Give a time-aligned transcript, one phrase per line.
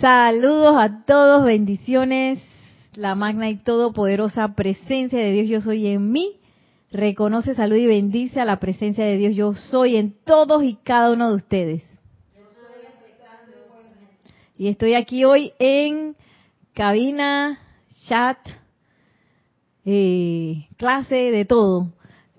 [0.00, 2.40] Saludos a todos, bendiciones.
[2.94, 6.40] La magna y todopoderosa presencia de Dios yo soy en mí.
[6.90, 11.12] Reconoce, salud y bendice a la presencia de Dios yo soy en todos y cada
[11.12, 11.82] uno de ustedes.
[14.56, 16.16] Y estoy aquí hoy en
[16.72, 17.58] cabina,
[18.06, 18.38] chat,
[19.84, 21.92] eh, clase, de todo.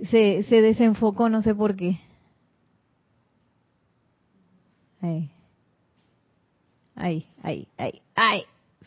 [0.10, 2.00] Se, se desenfocó, no sé por qué.
[5.02, 5.35] Ahí.
[6.96, 8.44] Ahí, ahí, ahí, ahí.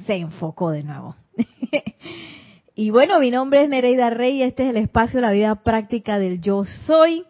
[0.07, 1.15] Se enfocó de nuevo.
[2.75, 6.19] y bueno, mi nombre es Nereida Rey este es el espacio de la vida práctica
[6.19, 7.25] del yo soy.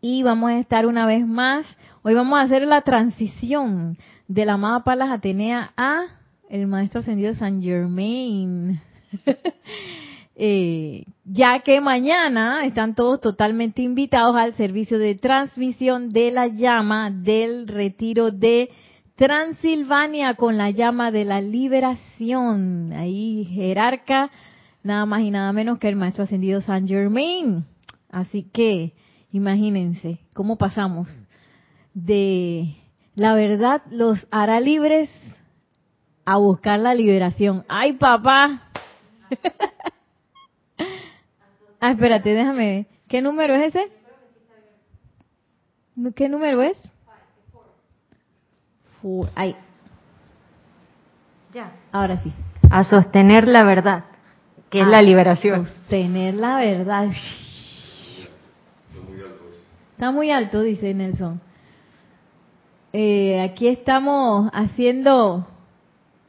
[0.00, 1.66] Y vamos a estar una vez más.
[2.02, 6.06] Hoy vamos a hacer la transición de la amada Palas Atenea a
[6.48, 8.80] el maestro ascendido San Germain.
[10.36, 17.10] eh, ya que mañana están todos totalmente invitados al servicio de transmisión de la llama
[17.10, 18.70] del retiro de
[19.18, 22.92] Transilvania con la llama de la liberación.
[22.92, 24.30] Ahí jerarca,
[24.84, 27.64] nada más y nada menos que el maestro ascendido San Germain.
[28.10, 28.94] Así que
[29.32, 31.08] imagínense cómo pasamos
[31.94, 32.76] de
[33.16, 35.10] la verdad los hará libres
[36.24, 37.64] a buscar la liberación.
[37.66, 38.70] ¡Ay, papá!
[41.80, 42.86] ah, espérate, déjame.
[43.08, 43.90] ¿Qué número es ese?
[46.14, 46.88] ¿Qué número es?
[49.34, 49.56] Ay.
[51.54, 51.72] Ya.
[51.92, 52.32] Ahora sí.
[52.70, 54.04] A sostener la verdad,
[54.70, 55.66] que es la liberación.
[55.66, 57.10] Sostener la verdad.
[59.92, 61.40] Está muy alto, dice Nelson.
[62.92, 65.46] Eh, aquí estamos haciendo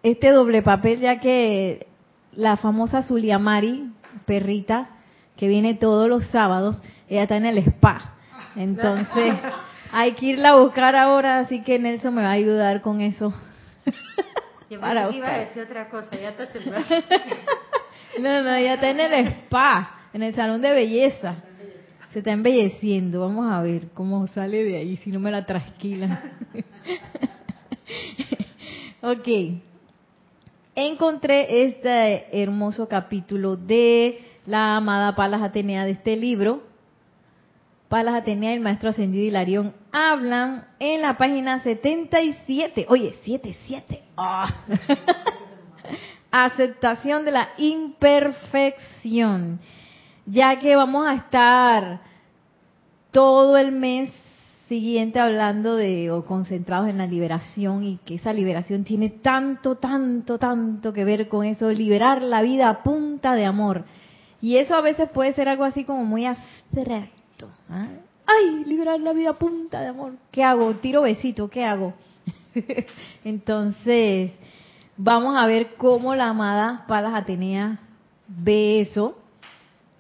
[0.04, 1.88] este doble papel ya que
[2.34, 3.92] la famosa Zuliamari,
[4.26, 4.90] perrita,
[5.36, 8.16] que viene todos los sábados, ella está en el spa.
[8.56, 9.34] Entonces,
[9.92, 13.34] hay que irla a buscar ahora, así que Nelson me va a ayudar con eso.
[14.70, 16.46] Yo Para iba a decir otra cosa, ya está
[18.20, 21.36] No, no, ella está en el spa, en el salón de belleza.
[22.12, 23.22] Se está embelleciendo.
[23.22, 26.20] Vamos a ver cómo sale de ahí, si no me la trasquilan.
[29.02, 29.28] ok.
[30.76, 36.64] Encontré este hermoso capítulo de la amada Palas Atenea de este libro.
[37.90, 42.86] Palas Atenea y el maestro ascendido Hilarión hablan en la página 77.
[42.88, 44.04] Oye, 77.
[44.16, 44.64] Ah.
[46.32, 49.60] Aceptación de la imperfección
[50.32, 52.02] ya que vamos a estar
[53.12, 54.12] todo el mes
[54.68, 60.38] siguiente hablando de o concentrados en la liberación y que esa liberación tiene tanto, tanto,
[60.38, 63.86] tanto que ver con eso, liberar la vida a punta de amor.
[64.42, 67.19] Y eso a veces puede ser algo así como muy abstracto.
[67.70, 67.88] ¿Ah?
[68.26, 70.14] Ay, liberar la vida punta de amor.
[70.32, 70.76] ¿Qué hago?
[70.76, 71.94] Tiro besito, ¿qué hago?
[73.24, 74.32] Entonces,
[74.98, 77.80] vamos a ver cómo la amada Palas Atenea
[78.28, 79.18] ve eso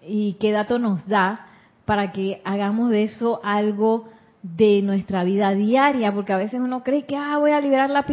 [0.05, 1.47] y qué dato nos da
[1.85, 4.07] para que hagamos de eso algo
[4.44, 8.05] de nuestra vida diaria, porque a veces uno cree que ah, voy a liberar la,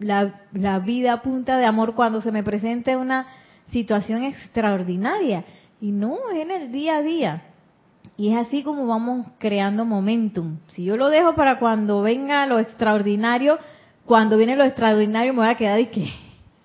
[0.00, 3.26] la, la, vida a punta de amor cuando se me presente una
[3.70, 5.44] situación extraordinaria.
[5.80, 7.42] Y no, es en el día a día.
[8.18, 10.58] Y es así como vamos creando momentum.
[10.70, 13.58] Si yo lo dejo para cuando venga lo extraordinario,
[14.04, 16.12] cuando viene lo extraordinario me voy a quedar y que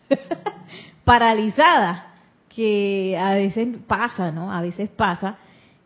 [1.06, 2.08] paralizada
[2.50, 4.52] que a veces pasa, ¿no?
[4.52, 5.38] A veces pasa.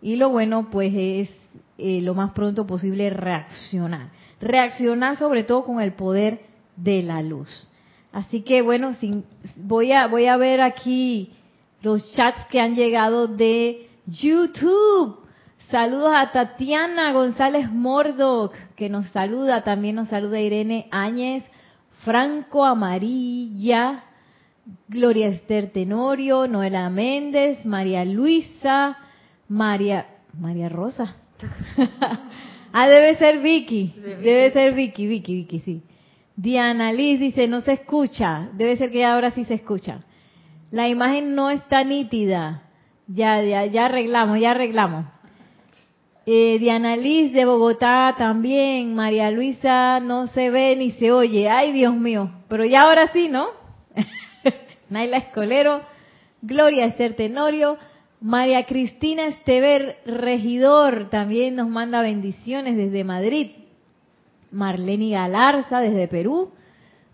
[0.02, 1.30] Y lo bueno, pues, es
[1.78, 4.10] eh, lo más pronto posible reaccionar.
[4.40, 6.44] Reaccionar sobre todo con el poder
[6.78, 7.70] de la luz.
[8.14, 9.26] Así que, bueno, sin,
[9.58, 11.34] voy, a, voy a ver aquí
[11.82, 15.27] los chats que han llegado de YouTube.
[15.72, 19.66] Saludos a Tatiana González Mordoc, que nos saluda.
[19.66, 21.44] También nos saluda Irene Áñez,
[22.06, 24.06] Franco Amarilla,
[24.88, 28.98] Gloria Esther Tenorio, Noela Méndez, María Luisa,
[29.50, 30.08] María,
[30.40, 31.18] María Rosa.
[32.72, 35.82] ah, debe ser Vicky, debe ser Vicky, Vicky, Vicky, sí.
[36.38, 40.00] Diana Liz dice, no se escucha, debe ser que ahora sí se escucha.
[40.72, 42.64] La imagen no está nítida.
[43.08, 45.17] Ya, ya, ya arreglamos, ya arreglamos.
[46.30, 51.72] Eh, Diana Liz de Bogotá también, María Luisa no se ve ni se oye, ay
[51.72, 53.48] Dios mío, pero ya ahora sí, ¿no?
[54.90, 55.84] Naila Escolero,
[56.42, 57.78] Gloria Esther Tenorio,
[58.20, 63.52] María Cristina Estever Regidor también nos manda bendiciones desde Madrid.
[64.52, 66.52] Marlene Galarza desde Perú.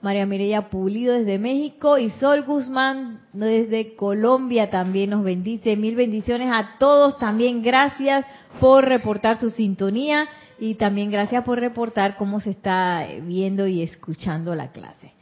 [0.03, 5.77] María Mireya Pulido desde México y Sol Guzmán desde Colombia también nos bendice.
[5.77, 7.63] Mil bendiciones a todos también.
[7.63, 8.25] Gracias
[8.59, 10.27] por reportar su sintonía
[10.59, 15.13] Y también gracias por reportar cómo se está viendo y escuchando la clase.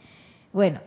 [0.52, 0.80] Bueno,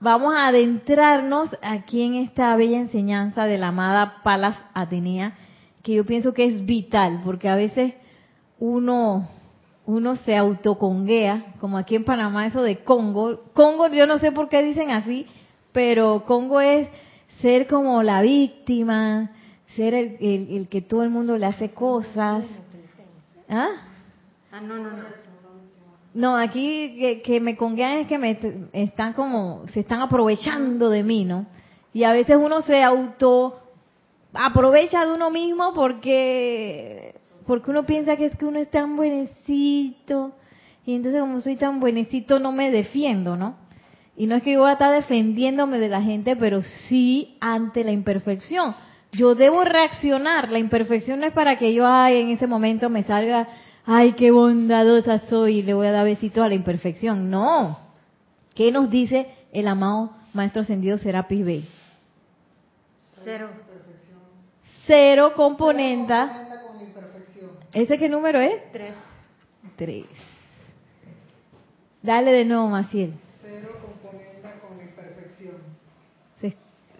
[0.00, 5.34] vamos a adentrarnos aquí en esta bella enseñanza de la amada Palas Atenea,
[5.82, 7.92] que yo pienso que es vital, porque a veces
[8.58, 9.28] uno
[9.86, 13.42] uno se autoconguea, como aquí en Panamá eso de Congo.
[13.52, 15.26] Congo, yo no sé por qué dicen así,
[15.72, 16.88] pero Congo es
[17.40, 19.32] ser como la víctima,
[19.74, 22.44] ser el, el, que todo el mundo le hace cosas.
[23.48, 23.70] ¿Ah?
[24.52, 25.22] Ah, no, no, no.
[26.14, 28.38] No, aquí que, que me conguean es que me
[28.74, 31.46] están como, se están aprovechando de mí, ¿no?
[31.94, 33.58] Y a veces uno se auto
[34.34, 37.11] aprovecha de uno mismo porque
[37.52, 40.32] porque uno piensa que es que uno es tan buenecito
[40.86, 43.56] y entonces como soy tan buenecito no me defiendo, ¿no?
[44.16, 47.84] Y no es que yo voy a estar defendiéndome de la gente, pero sí ante
[47.84, 48.74] la imperfección.
[49.12, 50.50] Yo debo reaccionar.
[50.50, 53.46] La imperfección no es para que yo ay, en ese momento me salga,
[53.84, 57.28] ay, qué bondadosa soy y le voy a dar besito a la imperfección.
[57.28, 57.80] No.
[58.54, 61.68] ¿Qué nos dice el amado Maestro Ascendido Serapis Bey?
[63.22, 63.50] Cero.
[64.86, 66.41] Cero componenta
[67.72, 68.70] ¿Ese qué número es?
[68.72, 68.94] Tres.
[69.76, 70.06] Tres.
[72.02, 73.14] Dale de nuevo, Maciel.
[73.40, 75.56] Cero componenta con imperfección.
[76.40, 76.54] Sí.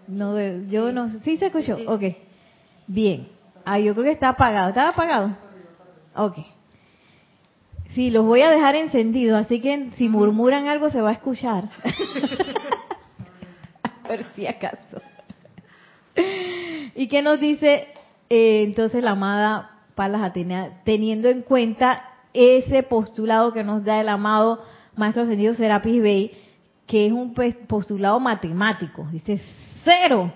[0.08, 0.38] No,
[0.68, 1.08] yo no.
[1.20, 1.76] ¿Sí se escuchó?
[1.86, 2.02] Ok.
[2.86, 3.28] Bien.
[3.64, 4.70] Ah, yo creo que está apagado.
[4.70, 5.36] ¿Estaba apagado?
[6.14, 6.38] Ok.
[7.94, 11.68] Sí, los voy a dejar encendidos, así que si murmuran algo se va a escuchar.
[13.82, 15.02] a ver si acaso.
[16.94, 17.88] ¿Y qué nos dice
[18.30, 22.02] eh, entonces la amada Palas Atenea, teniendo en cuenta
[22.32, 24.62] ese postulado que nos da el amado
[24.96, 26.32] Maestro Ascendido Serapis Bey,
[26.86, 27.34] que es un
[27.66, 29.06] postulado matemático.
[29.10, 29.40] Dice
[29.84, 30.32] cero.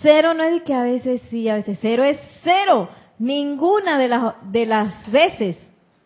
[0.00, 2.88] Cero no es que a veces sí, a veces cero es cero.
[3.18, 5.56] Ninguna de las, de las veces,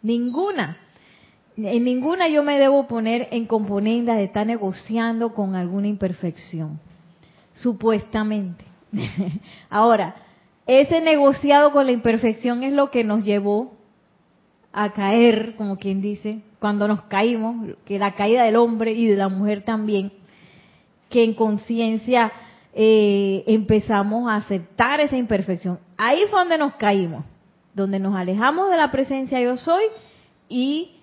[0.03, 0.77] ninguna.
[1.57, 6.79] En ninguna yo me debo poner en componenda de estar negociando con alguna imperfección.
[7.53, 8.65] Supuestamente.
[9.71, 10.15] Ahora,
[10.67, 13.75] ese negociado con la imperfección es lo que nos llevó
[14.73, 19.17] a caer, como quien dice, cuando nos caímos, que la caída del hombre y de
[19.17, 20.13] la mujer también,
[21.09, 22.33] que en conciencia
[22.75, 25.79] eh, empezamos a aceptar esa imperfección.
[25.97, 27.25] Ahí fue donde nos caímos,
[27.73, 29.85] donde nos alejamos de la presencia yo soy
[30.49, 30.97] y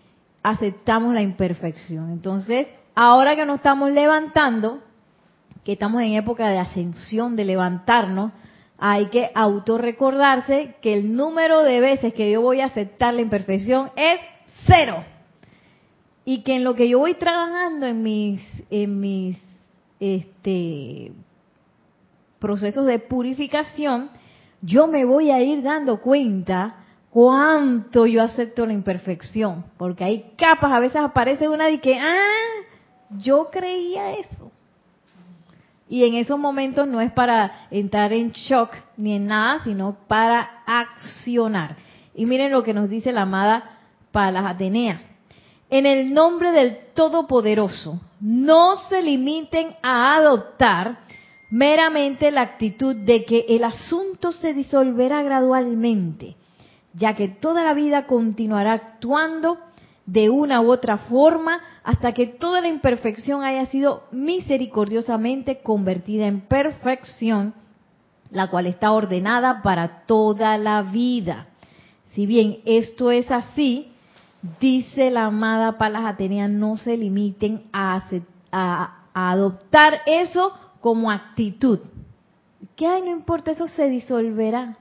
[0.44, 2.12] aceptamos la imperfección.
[2.12, 4.82] Entonces, ahora que nos estamos levantando,
[5.64, 8.34] que estamos en época de ascensión, de levantarnos,
[8.86, 13.92] hay que autorrecordarse que el número de veces que yo voy a aceptar la imperfección
[13.96, 14.20] es
[14.68, 15.06] cero.
[16.26, 19.38] Y que en lo que yo voy trabajando en mis, en mis
[20.02, 21.14] este,
[22.40, 24.10] procesos de purificación,
[24.62, 29.64] yo me voy a ir dando cuenta cuánto yo acepto la imperfección.
[29.78, 32.66] Porque hay capas, a veces aparece una de que, ah,
[33.12, 34.52] yo creía eso.
[35.90, 40.64] Y en esos momentos no es para entrar en shock ni en nada, sino para
[40.66, 41.76] accionar.
[42.16, 43.80] Y miren lo que nos dice la amada
[44.12, 45.02] Palas Atenea.
[45.70, 51.00] En el nombre del Todopoderoso, no se limiten a adoptar
[51.50, 56.36] meramente la actitud de que el asunto se disolverá gradualmente,
[56.94, 59.58] ya que toda la vida continuará actuando
[60.06, 66.42] de una u otra forma hasta que toda la imperfección haya sido misericordiosamente convertida en
[66.42, 67.54] perfección,
[68.30, 71.48] la cual está ordenada para toda la vida.
[72.14, 73.92] Si bien esto es así,
[74.60, 78.04] dice la amada Palas Atenea, no se limiten a,
[79.14, 81.80] adoptar eso como actitud.
[82.76, 84.78] Que ay, no importa, eso se disolverá.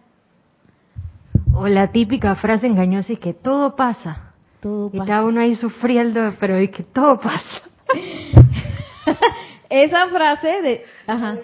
[1.54, 4.31] O la típica frase engañosa es que todo pasa.
[4.62, 4.96] Todo pasa.
[4.96, 7.62] Y está uno ahí sufriendo, pero es que todo pasa.
[9.68, 10.84] Esa frase de...
[11.08, 11.36] Ajá.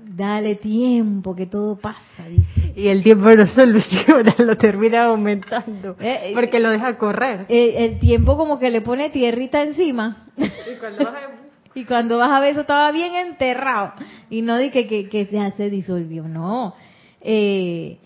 [0.00, 2.24] Dale tiempo que todo pasa.
[2.28, 2.72] Dice.
[2.74, 5.92] Y el tiempo no soluciona, lo termina aumentando.
[6.00, 7.46] Eh, eh, porque lo deja correr.
[7.48, 10.26] Eh, el, tiempo como que le pone tierrita encima.
[10.36, 13.92] Y cuando vas a, y cuando vas a ver eso estaba bien enterrado.
[14.28, 16.74] Y no dije que, que, ya se disolvió, no.
[17.22, 17.98] y,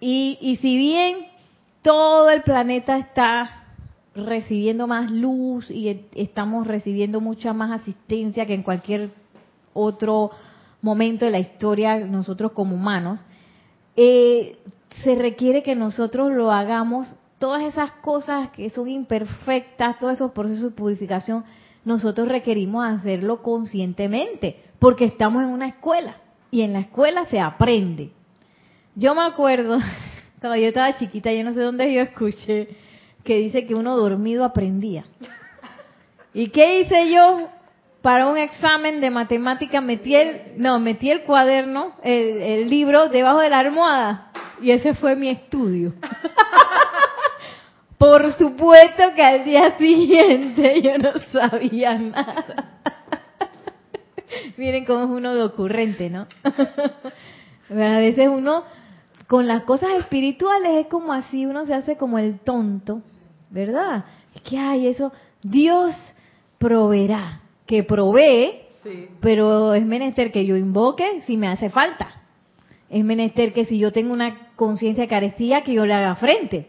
[0.00, 1.28] y si bien
[1.82, 3.64] todo el planeta está
[4.14, 9.10] recibiendo más luz y estamos recibiendo mucha más asistencia que en cualquier
[9.74, 10.30] otro
[10.82, 13.24] momento de la historia nosotros como humanos,
[13.96, 14.58] eh,
[15.02, 20.64] se requiere que nosotros lo hagamos, todas esas cosas que son imperfectas, todos esos procesos
[20.64, 21.44] de purificación,
[21.84, 26.16] nosotros requerimos hacerlo conscientemente, porque estamos en una escuela
[26.50, 28.12] y en la escuela se aprende.
[28.94, 29.78] Yo me acuerdo
[30.40, 32.68] Cuando yo estaba chiquita, yo no sé dónde yo escuché
[33.24, 35.04] que dice que uno dormido aprendía.
[36.32, 37.48] ¿Y qué hice yo?
[38.02, 43.40] Para un examen de matemática metí el, no, metí el cuaderno, el, el libro debajo
[43.40, 44.30] de la almohada.
[44.62, 45.94] Y ese fue mi estudio.
[47.98, 52.80] Por supuesto que al día siguiente yo no sabía nada.
[54.56, 56.28] Miren cómo es uno de ocurrente, ¿no?
[56.44, 58.62] a veces uno,
[59.28, 63.02] con las cosas espirituales es como así, uno se hace como el tonto,
[63.50, 64.06] ¿verdad?
[64.34, 65.94] Es que hay eso, Dios
[66.58, 68.62] proveerá, que provee,
[69.20, 72.22] pero es menester que yo invoque si me hace falta.
[72.88, 76.68] Es menester que si yo tengo una conciencia de carestía, que yo le haga frente.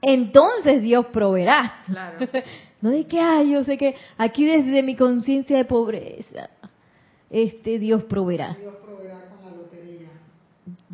[0.00, 1.82] Entonces Dios proveerá.
[1.86, 2.18] Claro.
[2.82, 6.50] no de que, ay, yo sé que aquí desde mi conciencia de pobreza,
[7.30, 8.56] este Dios proveerá.
[8.60, 10.08] Dios proveerá con la lotería.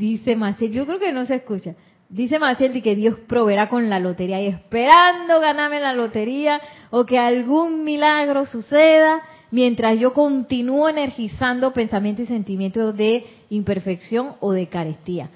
[0.00, 1.74] Dice Maciel, yo creo que no se escucha.
[2.08, 7.18] Dice Maciel que Dios proveerá con la lotería y esperando ganarme la lotería o que
[7.18, 15.28] algún milagro suceda mientras yo continúo energizando pensamientos y sentimientos de imperfección o de carestía.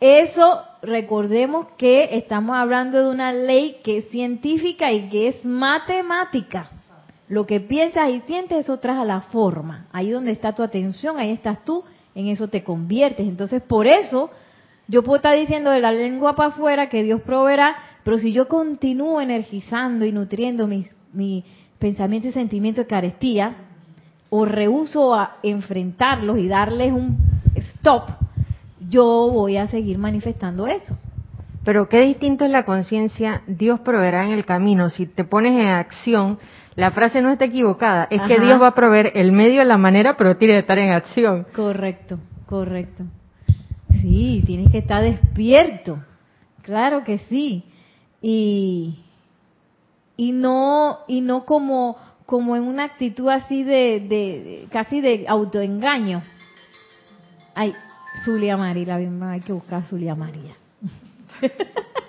[0.00, 6.70] Eso recordemos que estamos hablando de una ley que es científica y que es matemática.
[7.28, 9.86] Lo que piensas y sientes, eso trae a la forma.
[9.92, 11.84] Ahí donde está tu atención, ahí estás tú,
[12.18, 13.28] en eso te conviertes.
[13.28, 14.30] Entonces, por eso,
[14.88, 18.48] yo puedo estar diciendo de la lengua para afuera que Dios proveerá, pero si yo
[18.48, 21.44] continúo energizando y nutriendo mis, mi
[21.78, 23.56] pensamientos y sentimientos de carestía,
[24.30, 27.16] o rehuso a enfrentarlos y darles un
[27.54, 28.10] stop,
[28.90, 30.98] yo voy a seguir manifestando eso.
[31.64, 34.90] Pero qué distinto es la conciencia, Dios proveerá en el camino.
[34.90, 36.38] Si te pones en acción,
[36.78, 40.16] la frase no está equivocada, es que Dios va a proveer el medio, la manera,
[40.16, 41.44] pero tiene que estar en acción.
[41.52, 43.02] Correcto, correcto.
[44.00, 45.98] Sí, tienes que estar despierto.
[46.62, 47.64] Claro que sí.
[48.22, 49.00] Y,
[50.16, 56.22] y no y no como como en una actitud así de, de, casi de autoengaño.
[57.56, 57.74] Ay,
[58.24, 60.54] Zulia María, hay que buscar a Zulia María.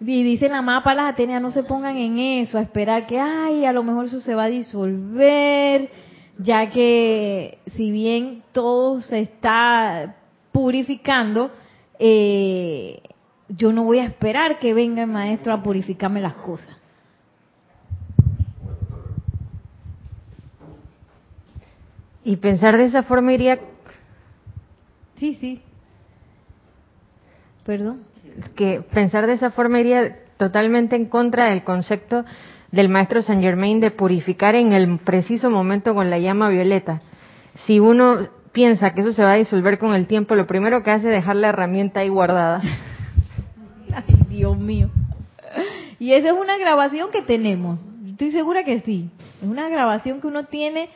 [0.00, 3.66] Y dice la mapa, las Atenias no se pongan en eso, a esperar que, ay,
[3.66, 5.90] a lo mejor eso se va a disolver,
[6.38, 10.16] ya que si bien todo se está
[10.52, 11.50] purificando,
[11.98, 13.02] eh,
[13.48, 16.74] yo no voy a esperar que venga el maestro a purificarme las cosas.
[22.24, 23.60] Y pensar de esa forma iría...
[25.16, 25.60] Sí, sí.
[27.64, 28.09] Perdón
[28.54, 32.24] que pensar de esa forma iría totalmente en contra del concepto
[32.72, 37.00] del maestro Saint Germain de purificar en el preciso momento con la llama violeta.
[37.66, 40.90] Si uno piensa que eso se va a disolver con el tiempo, lo primero que
[40.90, 42.62] hace es dejar la herramienta ahí guardada.
[43.92, 44.90] Ay, Dios mío.
[45.98, 47.78] Y esa es una grabación que tenemos.
[48.06, 49.10] Estoy segura que sí.
[49.42, 50.88] Es una grabación que uno tiene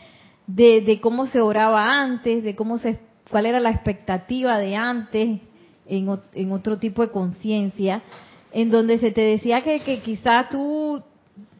[0.47, 2.99] de, de cómo se oraba antes, de cómo se,
[3.31, 5.41] cuál era la expectativa de antes,
[5.87, 8.03] en, otro tipo de conciencia,
[8.53, 11.03] en donde se te decía que, que quizá tú,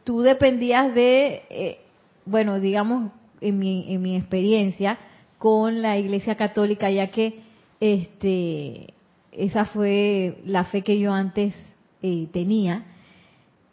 [0.03, 1.79] tú dependías de, eh,
[2.25, 4.97] bueno, digamos, en mi, en mi experiencia
[5.37, 7.39] con la Iglesia Católica, ya que
[7.79, 8.93] este,
[9.31, 11.53] esa fue la fe que yo antes
[12.01, 12.85] eh, tenía.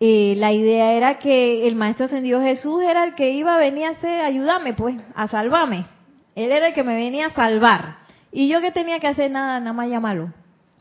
[0.00, 3.84] Eh, la idea era que el Maestro Ascendido Jesús era el que iba a venir
[3.84, 5.86] a hacer, ayudarme, pues, a salvarme.
[6.34, 7.98] Él era el que me venía a salvar.
[8.32, 10.32] Y yo que tenía que hacer nada, nada más llamarlo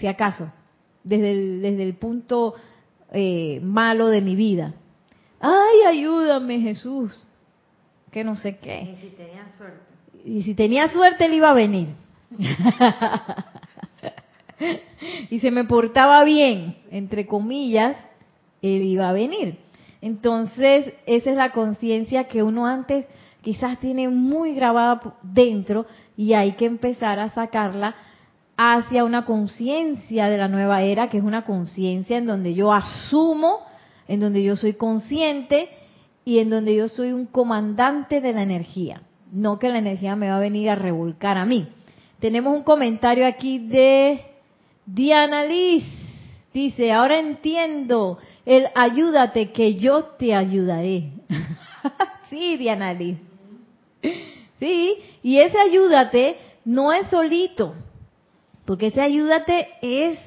[0.01, 0.51] si acaso,
[1.03, 2.55] desde el, desde el punto
[3.13, 4.73] eh, malo de mi vida.
[5.39, 7.25] Ay, ayúdame Jesús,
[8.11, 8.81] que no sé qué.
[8.81, 9.79] Y si tenía suerte.
[10.25, 11.89] Y si tenía suerte, él iba a venir.
[15.29, 17.95] y se me portaba bien, entre comillas,
[18.61, 19.57] él iba a venir.
[20.01, 23.05] Entonces, esa es la conciencia que uno antes
[23.41, 25.85] quizás tiene muy grabada dentro
[26.17, 27.95] y hay que empezar a sacarla
[28.63, 33.65] hacia una conciencia de la nueva era, que es una conciencia en donde yo asumo,
[34.07, 35.69] en donde yo soy consciente
[36.25, 39.01] y en donde yo soy un comandante de la energía,
[39.31, 41.69] no que la energía me va a venir a revolcar a mí.
[42.19, 44.21] Tenemos un comentario aquí de
[44.85, 45.83] Diana Liz.
[46.53, 51.13] Dice, ahora entiendo el ayúdate que yo te ayudaré.
[52.29, 53.17] sí, Diana Liz.
[54.59, 57.73] Sí, y ese ayúdate no es solito,
[58.65, 60.19] porque ese ayúdate es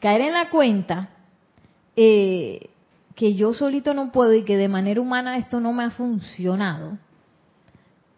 [0.00, 1.10] caer en la cuenta
[1.96, 2.70] eh,
[3.14, 6.98] que yo solito no puedo y que de manera humana esto no me ha funcionado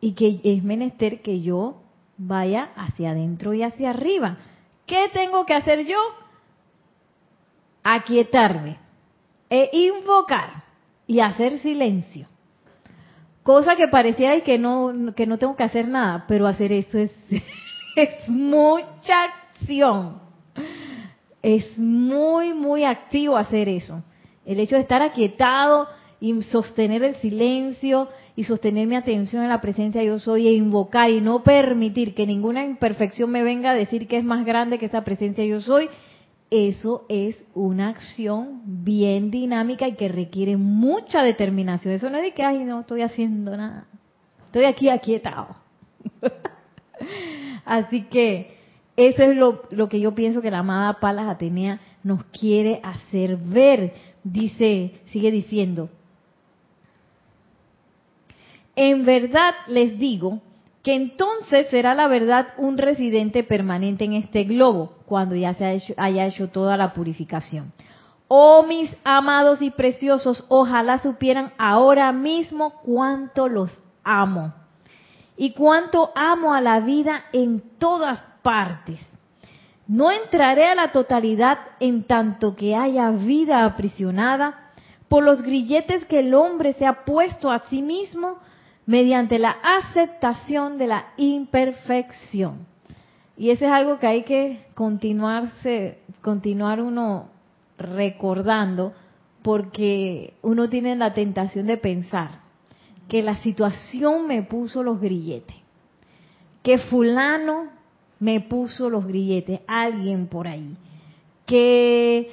[0.00, 1.82] y que es menester que yo
[2.16, 4.38] vaya hacia adentro y hacia arriba.
[4.86, 5.98] ¿Qué tengo que hacer yo?
[7.82, 8.78] aquietarme
[9.50, 10.64] e invocar
[11.06, 12.26] y hacer silencio.
[13.42, 17.10] Cosa que pareciera que no, que no tengo que hacer nada, pero hacer eso es,
[17.96, 19.32] es mucha
[21.42, 24.02] Es muy, muy activo hacer eso.
[24.44, 25.88] El hecho de estar aquietado
[26.20, 31.10] y sostener el silencio y sostener mi atención en la presencia yo soy e invocar
[31.10, 34.86] y no permitir que ninguna imperfección me venga a decir que es más grande que
[34.86, 35.88] esa presencia yo soy,
[36.50, 41.94] eso es una acción bien dinámica y que requiere mucha determinación.
[41.94, 43.86] Eso no es de que, ay, no estoy haciendo nada.
[44.46, 45.48] Estoy aquí aquietado.
[47.64, 48.61] Así que
[48.96, 53.94] eso es lo, que yo pienso que la amada Palas Atenea nos quiere hacer ver.
[54.22, 55.88] Dice, sigue diciendo,
[58.76, 60.40] en verdad les digo
[60.82, 66.26] que entonces será la verdad un residente permanente en este globo, cuando ya se haya
[66.26, 67.72] hecho toda la purificación.
[68.28, 73.70] Oh mis amados y preciosos, ojalá supieran ahora mismo cuánto los
[74.04, 74.54] amo
[75.36, 79.00] y cuánto amo a la vida en todas partes.
[79.86, 84.70] No entraré a la totalidad en tanto que haya vida aprisionada
[85.08, 88.38] por los grilletes que el hombre se ha puesto a sí mismo
[88.86, 92.66] mediante la aceptación de la imperfección.
[93.36, 97.30] Y eso es algo que hay que continuarse, continuar uno
[97.78, 98.94] recordando,
[99.42, 102.40] porque uno tiene la tentación de pensar
[103.08, 105.56] que la situación me puso los grilletes,
[106.62, 107.66] que fulano
[108.22, 110.76] me puso los grilletes, alguien por ahí,
[111.44, 112.30] que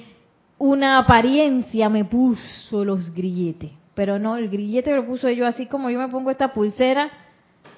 [0.57, 5.89] una apariencia me puso los grilletes pero no, el grillete lo puso yo así como
[5.89, 7.11] yo me pongo esta pulsera,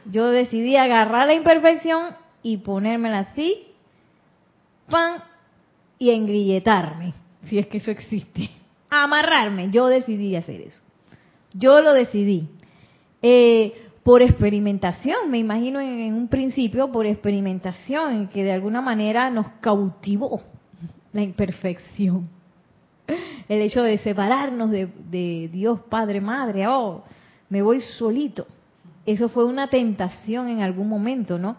[0.05, 3.65] yo decidí agarrar la imperfección y ponérmela así,
[4.87, 5.23] pan,
[5.97, 7.15] y engrilletarme,
[7.45, 8.51] si es que eso existe.
[8.91, 10.79] Amarrarme, yo decidí hacer eso.
[11.55, 12.47] Yo lo decidí.
[13.23, 19.47] Eh, por experimentación, me imagino en, un principio, por experimentación, que de alguna manera nos
[19.61, 20.41] cautivó
[21.13, 22.27] la imperfección
[23.51, 27.03] el hecho de separarnos de, Dios Padre, Madre, oh,
[27.49, 28.47] me voy solito.
[29.05, 31.57] Eso fue una tentación en algún momento, ¿no?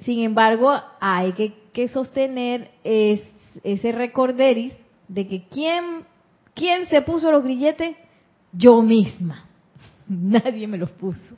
[0.00, 1.32] Sin embargo, hay
[1.72, 4.72] que, sostener ese recorderis
[5.08, 6.04] de que ¿quién,
[6.54, 7.96] ¿quién se puso los grilletes?
[8.52, 9.46] Yo misma.
[10.08, 11.36] Nadie me los puso.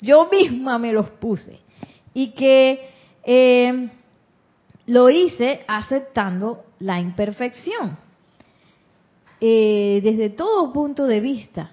[0.00, 1.60] Yo misma me los puse.
[2.14, 2.90] Y que
[3.24, 3.90] eh,
[4.86, 7.98] lo hice aceptando la imperfección.
[9.40, 11.70] Eh, desde todo punto de vista.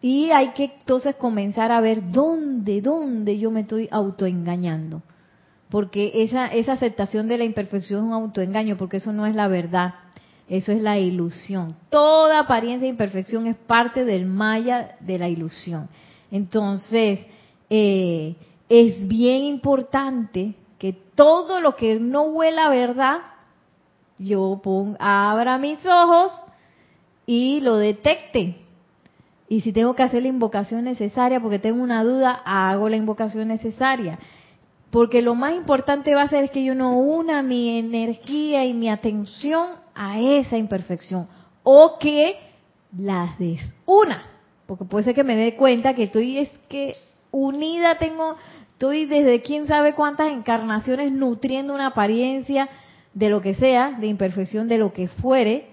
[0.00, 5.02] Y hay que entonces comenzar a ver dónde, dónde yo me estoy autoengañando.
[5.70, 9.48] Porque esa, esa aceptación de la imperfección es un autoengaño, porque eso no es la
[9.48, 9.94] verdad,
[10.48, 11.76] eso es la ilusión.
[11.90, 15.88] Toda apariencia de imperfección es parte del maya de la ilusión.
[16.30, 17.20] Entonces,
[17.70, 18.34] eh,
[18.68, 23.18] es bien importante que todo lo que no huela a verdad,
[24.18, 26.32] yo ponga, abra mis ojos
[27.26, 28.56] y lo detecte.
[29.48, 33.48] Y si tengo que hacer la invocación necesaria porque tengo una duda, hago la invocación
[33.48, 34.18] necesaria.
[34.90, 38.88] Porque lo más importante va a ser que yo no una mi energía y mi
[38.88, 41.28] atención a esa imperfección
[41.62, 42.36] o que
[42.96, 44.37] las desuna.
[44.68, 46.94] Porque puede ser que me dé cuenta que estoy es que
[47.30, 48.36] unida tengo,
[48.68, 52.68] estoy desde quién sabe cuántas encarnaciones nutriendo una apariencia
[53.14, 55.70] de lo que sea, de imperfección de lo que fuere,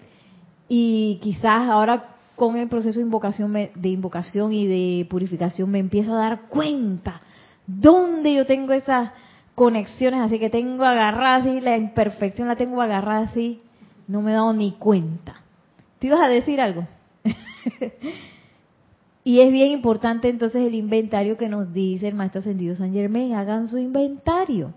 [0.70, 6.14] y quizás ahora con el proceso de invocación, de invocación y de purificación me empiezo
[6.14, 7.20] a dar cuenta
[7.68, 9.12] dónde yo tengo esas
[9.56, 13.62] conexiones, así que tengo agarrada así, la imperfección la tengo agarrada así,
[14.08, 15.42] no me he dado ni cuenta.
[16.00, 16.88] ¿Te ibas a decir algo?
[19.26, 23.34] y es bien importante entonces el inventario que nos dice el Maestro Ascendido San Germán,
[23.34, 24.72] hagan su inventario.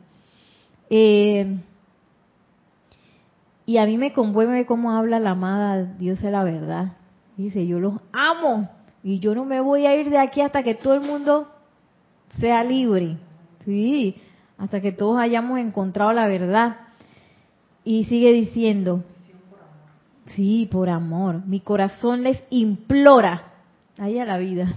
[0.88, 1.58] Eh,
[3.66, 6.94] y a mí me conmueve cómo habla la amada Dios de la verdad.
[7.37, 8.70] Dice, yo los amo
[9.02, 11.48] y yo no me voy a ir de aquí hasta que todo el mundo
[12.40, 13.18] sea libre.
[13.66, 14.16] Sí,
[14.56, 16.78] hasta que todos hayamos encontrado la verdad.
[17.84, 19.04] Y sigue diciendo,
[20.28, 21.44] sí, por amor.
[21.44, 23.52] Mi corazón les implora,
[23.98, 24.72] ahí a la vida.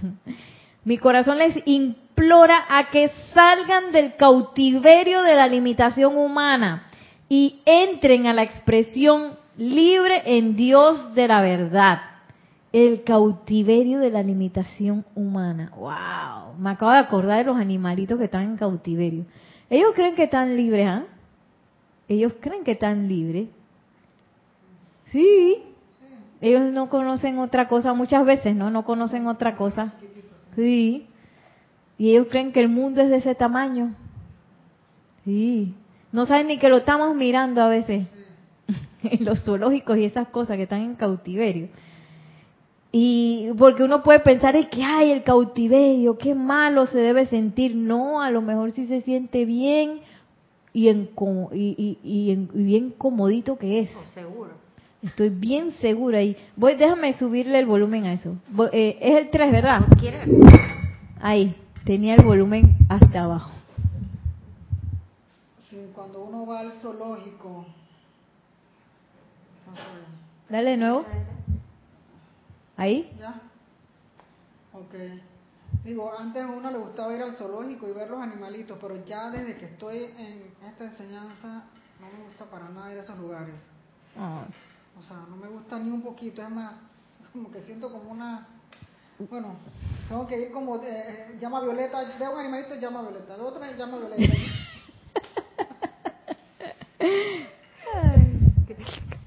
[0.84, 6.86] Mi corazón les implora a que salgan del cautiverio de la limitación humana
[7.28, 12.00] y entren a la expresión libre en Dios de la verdad.
[12.72, 15.72] El cautiverio de la limitación humana.
[15.76, 16.58] ¡Wow!
[16.58, 19.24] Me acabo de acordar de los animalitos que están en cautiverio.
[19.68, 21.04] Ellos creen que están libres, ¿ah?
[22.08, 23.48] Ellos creen que están libres.
[25.06, 25.62] Sí.
[26.42, 28.68] Ellos no conocen otra cosa muchas veces, ¿no?
[28.68, 29.94] No conocen otra cosa.
[30.56, 31.06] Sí.
[31.96, 33.94] Y ellos creen que el mundo es de ese tamaño.
[35.24, 35.72] Sí.
[36.10, 38.08] No saben ni que lo estamos mirando a veces.
[39.04, 41.68] en los zoológicos y esas cosas que están en cautiverio.
[42.90, 47.76] Y porque uno puede pensar es que, ay, el cautiverio, qué malo se debe sentir.
[47.76, 50.00] No, a lo mejor sí se siente bien
[50.72, 51.08] y, en,
[51.52, 53.90] y, y, bien comodito que es.
[54.12, 54.61] Seguro.
[55.02, 58.36] Estoy bien segura y voy, déjame subirle el volumen a eso.
[58.72, 59.80] Eh, es el 3, ¿verdad?
[61.20, 63.50] Ahí, tenía el volumen hasta abajo.
[65.68, 67.66] Sí, cuando uno va al zoológico.
[70.48, 71.04] Dale de nuevo.
[72.76, 73.12] ¿Ahí?
[73.18, 73.40] Ya.
[74.72, 74.94] Ok.
[75.84, 79.30] Digo, antes a uno le gustaba ir al zoológico y ver los animalitos, pero ya
[79.30, 81.64] desde que estoy en esta enseñanza
[82.00, 83.56] no me gusta para nada ir a esos lugares.
[84.16, 84.44] Ah.
[84.98, 86.74] O sea, no me gusta ni un poquito, es más,
[87.32, 88.46] como que siento como una...
[89.30, 89.54] Bueno,
[90.08, 93.62] tengo que ir como, eh, eh, llama Violeta, veo un animalito, llama Violeta, de otro,
[93.76, 94.22] llama Violeta.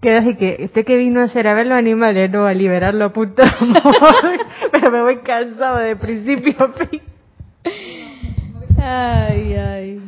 [0.05, 3.05] queda así que usted que vino a hacer a ver los animales, no a liberarlo
[3.05, 3.41] a punto
[4.71, 7.01] pero me voy cansado de principio a fin.
[8.77, 10.01] Ay, ay.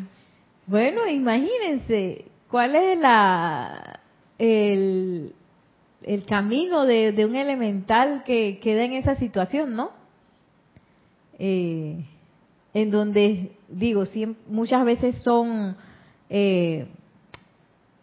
[0.67, 4.00] Bueno, imagínense, ¿cuál es la
[4.38, 5.34] el,
[6.08, 9.91] el camino de, un elemental que queda en esa situación, ¿no?
[11.38, 12.06] Eh,
[12.74, 15.76] en donde, digo, siempre, muchas veces son
[16.30, 16.88] eh,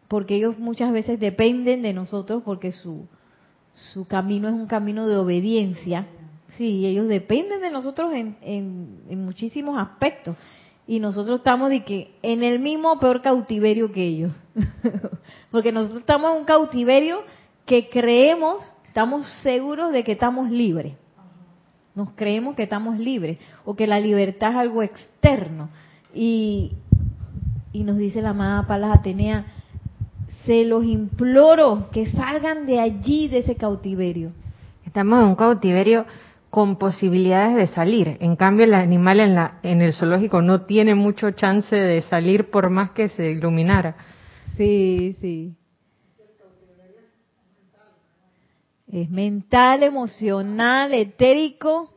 [0.08, 3.06] porque ellos muchas veces dependen de nosotros porque su,
[3.92, 6.06] su camino es un camino de obediencia.
[6.56, 10.36] Sí, ellos dependen de nosotros en, en, muchísimos aspectos.
[10.86, 14.32] Y nosotros estamos de que en el mismo peor cautiverio que ellos.
[15.50, 17.22] porque nosotros estamos en un cautiverio
[17.66, 20.94] que creemos, estamos seguros de que estamos libres.
[21.94, 25.70] Nos creemos que estamos libres o que la libertad es algo externo.
[26.12, 26.72] Y,
[27.72, 29.44] y nos dice la amada Palas Atenea,
[30.44, 34.32] se los imploro que salgan de allí, de ese cautiverio.
[34.84, 36.04] Estamos en un cautiverio
[36.50, 38.16] con posibilidades de salir.
[38.20, 42.50] En cambio, el animal en, la, en el zoológico no tiene mucho chance de salir
[42.50, 43.96] por más que se iluminara.
[44.56, 45.54] Sí, sí.
[48.94, 51.90] Es mental, emocional, etérico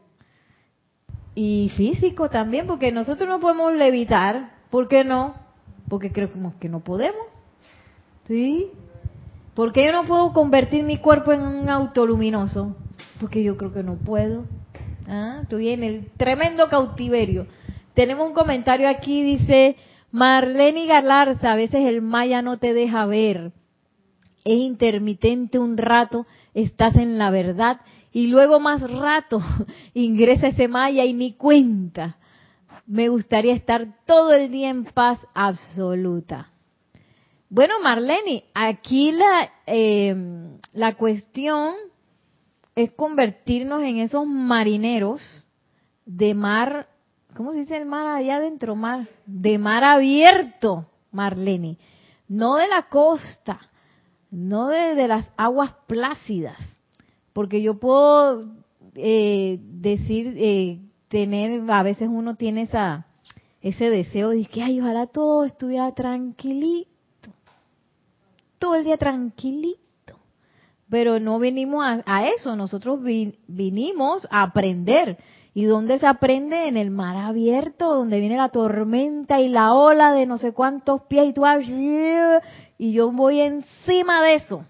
[1.35, 4.53] y físico también, porque nosotros no podemos levitar.
[4.71, 5.35] ¿Por qué no?
[5.87, 7.21] Porque creemos que no podemos.
[8.25, 8.71] ¿Sí?
[9.53, 12.75] ¿Por qué yo no puedo convertir mi cuerpo en un auto luminoso?
[13.19, 14.45] Porque yo creo que no puedo.
[15.07, 15.41] ¿Ah?
[15.43, 17.45] Estoy en el tremendo cautiverio.
[17.93, 19.75] Tenemos un comentario aquí, dice
[20.11, 23.51] Marlene Galarza, a veces el maya no te deja ver.
[24.47, 27.81] Es intermitente un rato, estás en la verdad
[28.13, 29.41] y luego más rato
[29.93, 32.15] ingresa ese maya y ni cuenta.
[32.85, 36.53] Me gustaría estar todo el día en paz absoluta.
[37.49, 40.15] Bueno, Marlene, aquí la, eh,
[40.71, 41.73] la cuestión
[42.73, 45.21] es convertirnos en esos marineros
[46.05, 46.87] de mar,
[47.35, 48.77] ¿cómo se dice el mar allá adentro?
[48.77, 51.77] Mar, de mar abierto, Marlene,
[52.29, 53.59] no de la costa,
[54.31, 56.57] no de, las aguas plácidas,
[57.33, 58.45] porque yo puedo
[58.95, 63.07] eh, decir, eh, tener, a veces uno tiene esa,
[63.61, 66.97] ese deseo de que, ay, ojalá todo estuviera tranquilito
[68.59, 69.79] todo el día tranquilito.
[70.89, 73.01] Pero no venimos a, eso, nosotros
[73.47, 75.17] vinimos a aprender.
[75.53, 76.67] ¿Y dónde se aprende?
[76.67, 81.01] En el mar abierto, donde viene la tormenta y la ola de no sé cuántos
[81.03, 81.45] pies y tú
[82.77, 84.65] y yo voy encima de eso.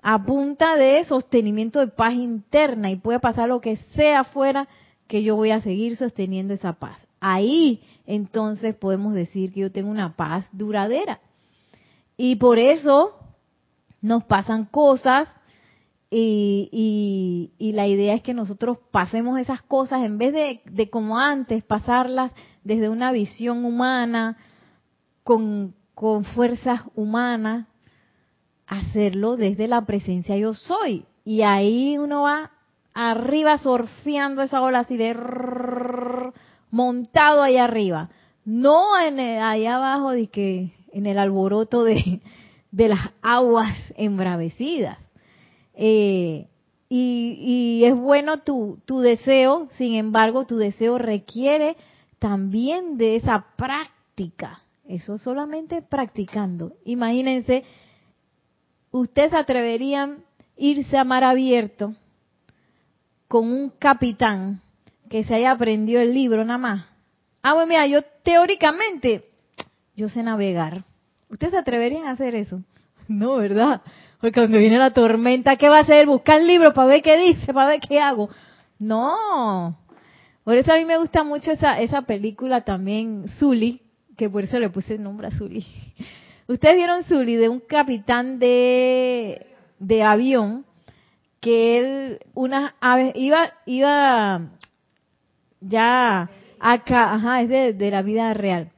[0.00, 4.68] A punta de sostenimiento de paz interna y puede pasar lo que sea afuera
[5.06, 6.98] que yo voy a seguir sosteniendo esa paz.
[7.20, 11.20] Ahí entonces podemos decir que yo tengo una paz duradera.
[12.16, 13.14] Y por eso
[14.00, 15.28] nos pasan cosas
[16.10, 22.32] y, la idea es que nosotros pasemos esas cosas en vez de, como antes, pasarlas
[22.64, 24.38] desde una visión humana,
[25.22, 27.66] con, con fuerzas humanas,
[28.68, 31.04] hacerlo desde la presencia yo soy.
[31.24, 32.52] Y ahí uno va
[32.94, 35.16] arriba surfeando esa ola así de
[36.70, 38.10] montado ahí arriba.
[38.44, 42.20] No en allá abajo de que en el alboroto de,
[42.70, 44.98] las aguas embravecidas.
[45.74, 46.46] Eh,
[46.88, 51.76] y, es bueno tu, tu deseo, sin embargo, tu deseo requiere
[52.20, 54.60] también de esa práctica.
[54.88, 56.72] Eso solamente practicando.
[56.84, 57.62] Imagínense
[58.90, 60.24] ¿ustedes atreverían
[60.56, 61.94] irse a mar abierto
[63.28, 64.62] con un capitán
[65.10, 66.86] que se haya aprendido el libro nada más?
[67.42, 69.26] Ah, bueno, mira, yo teóricamente,
[69.94, 70.84] yo sé navegar.
[71.28, 72.62] ¿Ustedes se atreverían a hacer eso?
[73.08, 73.80] No, ¿verdad?
[74.20, 76.06] Porque cuando viene la tormenta, ¿qué va a hacer?
[76.06, 78.28] Buscar el libro para ver qué dice, para ver qué hago.
[78.78, 79.78] No.
[80.44, 83.80] Por eso a mí me gusta mucho esa, esa película también, Zully,
[84.18, 85.64] que por eso le puse el nombre a Zully.
[86.48, 89.46] Ustedes vieron Zully de un capitán de,
[89.78, 90.66] de avión
[91.40, 94.50] que él, unas aves, iba, iba
[95.60, 96.28] ya
[96.58, 98.72] acá, ajá, es de, de la vida real.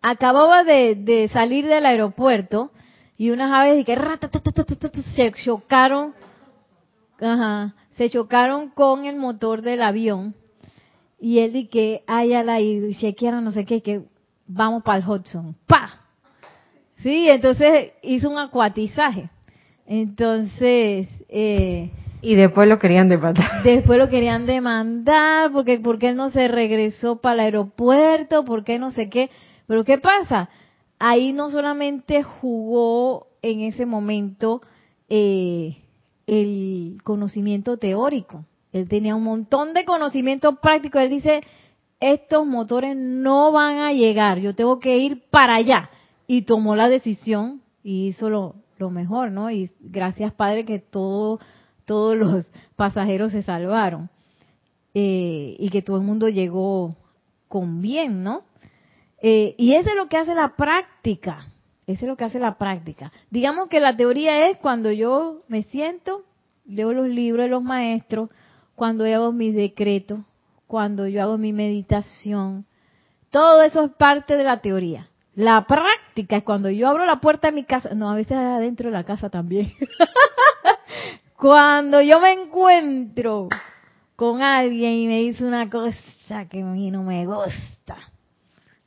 [0.00, 2.70] Acababa de, de salir del aeropuerto
[3.16, 3.96] y unas aves que
[5.16, 6.14] se chocaron,
[7.20, 10.36] ajá, se chocaron con el motor del avión
[11.18, 14.02] y él dice que ay la y chequearon no sé qué que
[14.48, 16.00] vamos para el Hudson, pa,
[16.96, 19.30] sí, entonces hizo un acuatizaje,
[19.86, 23.62] entonces eh, y después lo querían demandar.
[23.62, 28.90] Después lo querían demandar porque porque él no se regresó para el aeropuerto, porque no
[28.90, 29.30] sé qué.
[29.68, 30.48] Pero ¿qué pasa?
[30.98, 34.60] ahí no solamente jugó en ese momento
[35.08, 35.76] eh,
[36.26, 40.98] el conocimiento teórico, él tenía un montón de conocimiento práctico.
[40.98, 41.40] Él dice,
[42.00, 45.90] estos motores no van a llegar, yo tengo que ir para allá.
[46.26, 48.54] Y tomó la decisión y hizo lo,
[48.90, 49.50] mejor, ¿no?
[49.50, 51.40] Y gracias Padre que todo,
[51.84, 54.10] todos los pasajeros se salvaron.
[54.94, 56.96] Eh, y que todo el mundo llegó
[57.46, 58.42] con bien, ¿no?
[59.20, 61.40] Eh, y eso es lo que hace la práctica.
[61.86, 63.12] Eso es lo que hace la práctica.
[63.30, 66.24] Digamos que la teoría es cuando yo me siento,
[66.66, 68.28] leo los libros de los maestros,
[68.74, 70.20] cuando hago mis decretos,
[70.68, 72.64] cuando yo hago mi meditación.
[73.30, 75.08] Todo eso es parte de la teoría.
[75.34, 78.90] La práctica es cuando yo abro la puerta de mi casa, no, a veces adentro
[78.90, 79.72] de la casa también.
[81.36, 83.48] cuando yo me encuentro
[84.14, 87.96] con alguien y me dice una cosa que a mí no me gusta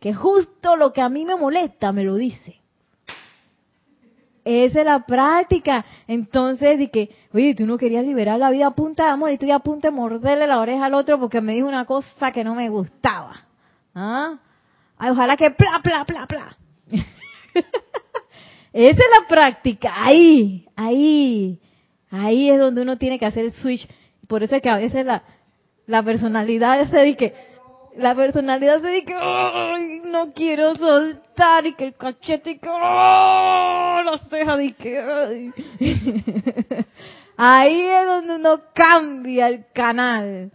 [0.02, 2.60] que justo lo que a mí me molesta me lo dice.
[4.44, 5.86] Esa es la práctica.
[6.08, 9.34] Entonces, de que, oye, tú no querías liberar la vida a punta de amor y
[9.34, 12.44] estoy a punto de morderle la oreja al otro porque me dijo una cosa que
[12.44, 13.46] no me gustaba.
[13.94, 14.40] ¿Ah?
[15.00, 16.58] Ojalá que pla, pla, pla, pla.
[18.74, 19.94] Esa es la práctica.
[19.96, 21.60] Ahí, ahí,
[22.10, 23.88] ahí es donde uno tiene que hacer el switch.
[24.28, 25.24] Por eso es que a veces la,
[25.88, 27.51] la personalidad se de que,
[27.98, 34.20] la personalidad se dice que no quiero soltar y que el cachete y que la
[34.30, 34.98] ceja de que
[37.38, 40.52] ahí es donde uno cambia el canal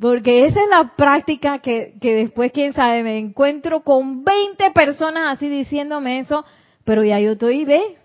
[0.00, 5.36] porque esa es la práctica que, que después quién sabe me encuentro con 20 personas
[5.36, 6.44] así diciéndome eso
[6.84, 7.96] pero ya yo estoy ve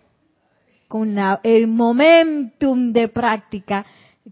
[0.88, 3.86] con el momentum de práctica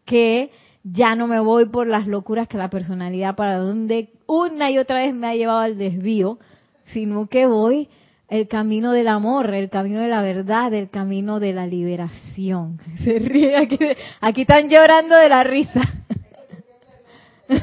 [0.05, 0.51] que
[0.83, 4.99] ya no me voy por las locuras que la personalidad para donde una y otra
[4.99, 6.39] vez me ha llevado al desvío,
[6.85, 7.89] sino que voy
[8.29, 12.79] el camino del amor, el camino de la verdad, el camino de la liberación.
[13.03, 13.77] Se ríe aquí,
[14.21, 15.81] aquí están llorando de la risa.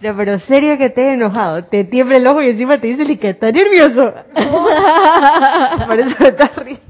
[0.00, 3.18] No, pero serio que te he enojado, te tiembla el ojo y encima te dice
[3.18, 4.14] que está nervioso.
[5.88, 6.87] Por eso me estás riendo.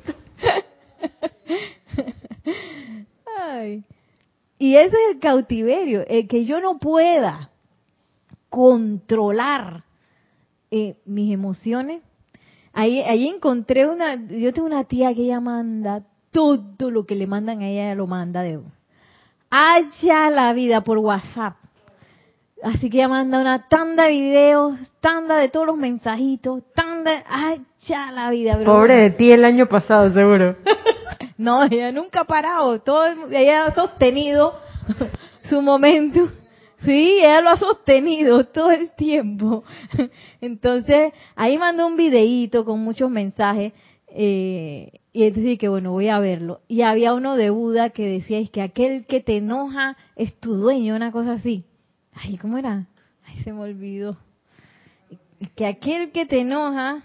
[4.58, 7.50] Y ese es el cautiverio, el que yo no pueda
[8.50, 9.84] controlar
[10.70, 12.02] eh, mis emociones.
[12.72, 17.26] Ahí, ahí encontré una, yo tengo una tía que ella manda todo lo que le
[17.26, 18.60] mandan a ella, ella lo manda de
[19.50, 21.56] allá la vida por WhatsApp.
[22.62, 28.10] Así que ella manda una tanda de videos, tanda de todos los mensajitos, tanda, allá
[28.12, 28.58] la vida.
[28.64, 30.56] Pobre de ti el año pasado, seguro.
[31.38, 34.58] No, ella nunca ha parado, todo, ella ha sostenido
[35.44, 36.28] su momento.
[36.84, 39.64] Sí, ella lo ha sostenido todo el tiempo.
[40.40, 43.72] Entonces, ahí mandó un videíto con muchos mensajes.
[44.08, 46.60] Eh, y entonces que bueno, voy a verlo.
[46.66, 50.54] Y había uno de Buda que decía, es que aquel que te enoja es tu
[50.54, 51.64] dueño, una cosa así.
[52.14, 52.86] Ay, ¿cómo era?
[53.24, 54.16] Ay, se me olvidó.
[55.54, 57.04] Que aquel que te enoja,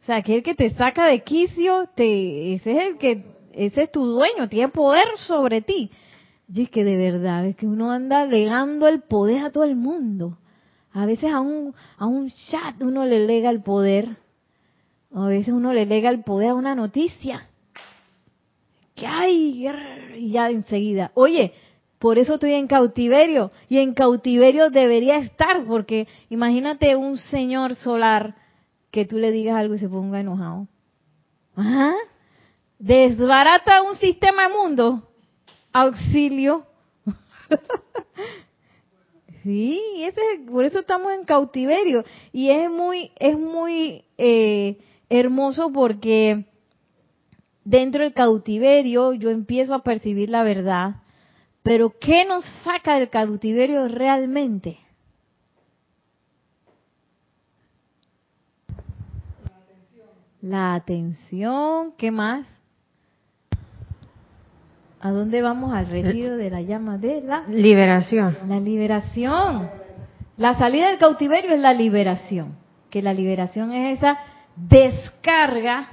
[0.00, 3.92] o sea, aquel que te saca de quicio, te, ese es el que ese es
[3.92, 5.90] tu dueño, tiene poder sobre ti.
[6.52, 9.76] Y es que de verdad, es que uno anda legando el poder a todo el
[9.76, 10.38] mundo.
[10.92, 14.16] A veces a un, a un chat uno le lega el poder.
[15.14, 17.46] A veces uno le lega el poder a una noticia.
[18.94, 19.66] ¿Qué hay?
[20.16, 21.12] Y ya enseguida.
[21.14, 21.52] Oye,
[21.98, 23.52] por eso estoy en cautiverio.
[23.68, 28.34] Y en cautiverio debería estar, porque imagínate un señor solar
[28.90, 30.66] que tú le digas algo y se ponga enojado.
[31.54, 31.94] Ajá.
[32.80, 35.06] Desbarata un sistema mundo.
[35.70, 36.64] Auxilio.
[39.42, 42.04] sí, ese, por eso estamos en cautiverio.
[42.32, 44.78] Y es muy, es muy eh,
[45.10, 46.46] hermoso porque
[47.64, 51.02] dentro del cautiverio yo empiezo a percibir la verdad.
[51.62, 54.78] Pero ¿qué nos saca del cautiverio realmente?
[60.40, 62.46] La atención, ¿qué más?
[65.02, 68.36] ¿A dónde vamos al retiro de la llama de la liberación?
[68.46, 69.70] La liberación.
[70.36, 72.56] La salida del cautiverio es la liberación.
[72.90, 74.18] Que la liberación es esa
[74.56, 75.88] descarga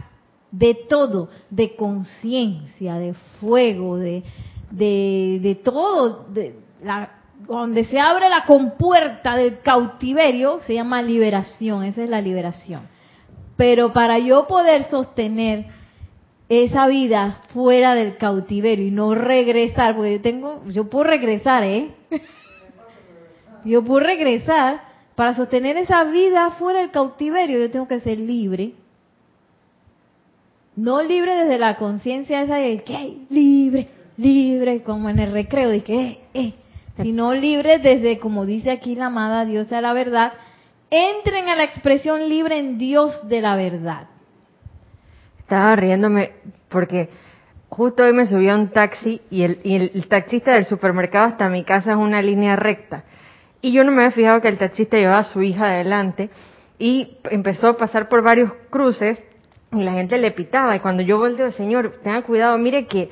[0.52, 4.24] de todo, de conciencia, de fuego, de,
[4.72, 7.18] de, de todo, de la,
[7.48, 12.82] donde se abre la compuerta del cautiverio, se llama liberación, esa es la liberación.
[13.56, 15.77] Pero para yo poder sostener
[16.50, 21.92] esa vida fuera del cautiverio y no regresar, porque yo tengo, yo puedo regresar, ¿eh?
[23.66, 24.82] Yo puedo regresar,
[25.16, 28.74] para sostener esa vida fuera del cautiverio, yo tengo que ser libre.
[30.76, 35.82] No libre desde la conciencia esa de que libre, libre, como en el recreo, de
[35.82, 36.54] que eh, eh,
[37.02, 40.34] sino libre desde, como dice aquí la amada diosa de la verdad,
[40.90, 44.08] entren a la expresión libre en Dios de la verdad.
[45.48, 46.34] Estaba riéndome
[46.68, 47.08] porque
[47.70, 51.48] justo hoy me subí a un taxi y el, y el, taxista del supermercado hasta
[51.48, 53.06] mi casa es una línea recta.
[53.62, 56.30] Y yo no me había fijado que el taxista llevaba a su hija adelante
[56.78, 59.24] y empezó a pasar por varios cruces
[59.72, 60.76] y la gente le pitaba.
[60.76, 63.08] Y cuando yo volteo, señor, tenga cuidado, mire que,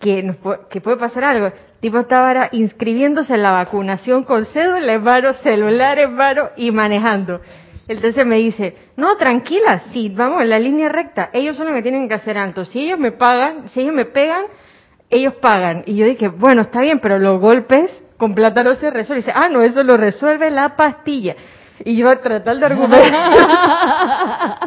[0.00, 0.34] que,
[0.68, 5.98] que puede pasar algo tipo estaba inscribiéndose en la vacunación con cédula en mano, celular
[6.00, 7.40] en mano y manejando.
[7.88, 11.30] Entonces me dice, no, tranquila, sí, vamos en la línea recta.
[11.32, 12.66] Ellos son los que tienen que hacer alto.
[12.66, 14.44] Si ellos me pagan, si ellos me pegan,
[15.08, 15.84] ellos pagan.
[15.86, 19.24] Y yo dije, bueno, está bien, pero los golpes con plata no se resuelven.
[19.24, 21.34] dice, ah, no, eso lo resuelve la pastilla.
[21.84, 23.08] Y yo a tratar de argumentar,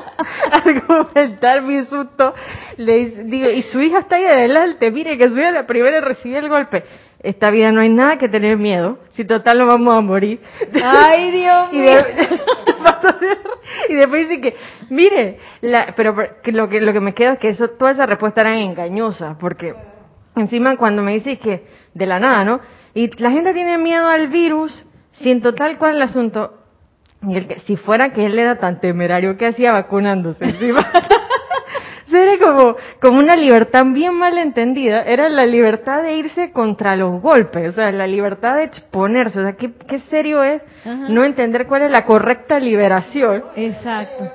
[0.66, 2.34] argumentar mi susto,
[2.78, 6.40] le digo, y su hija está ahí adelante, mire que su hija la primera recibió
[6.40, 6.86] el golpe.
[7.24, 10.42] Esta vida no hay nada que tener miedo, si total no vamos a morir.
[10.84, 11.92] Ay, Dios mío.
[13.90, 14.56] y, después dice que,
[14.90, 18.46] mire, la, pero lo que, lo que me queda es que eso, todas esas respuestas
[18.46, 19.76] eran engañosas, porque
[20.36, 22.60] encima cuando me dice que, de la nada, ¿no?
[22.96, 26.58] Y la gente tiene miedo al virus, si en total, ¿cuál es el asunto?
[27.28, 30.92] Y el que, si fuera que él era tan temerario que hacía vacunándose encima.
[32.12, 35.02] Sería como, como una libertad bien mal entendida.
[35.04, 39.40] Era la libertad de irse contra los golpes, o sea, la libertad de exponerse.
[39.40, 43.46] O sea, qué, qué serio es no entender cuál es la correcta liberación.
[43.56, 44.30] Exacto.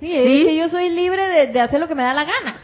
[0.00, 2.56] Sí, es que yo soy libre de, de, hacer lo que me da la gana.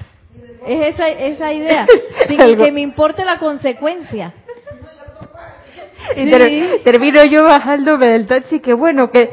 [0.67, 1.87] Es esa, esa idea.
[2.29, 4.33] Sin que me importe la consecuencia.
[6.17, 6.31] Y
[6.83, 9.31] termino yo bajándome del taxi, que bueno, que...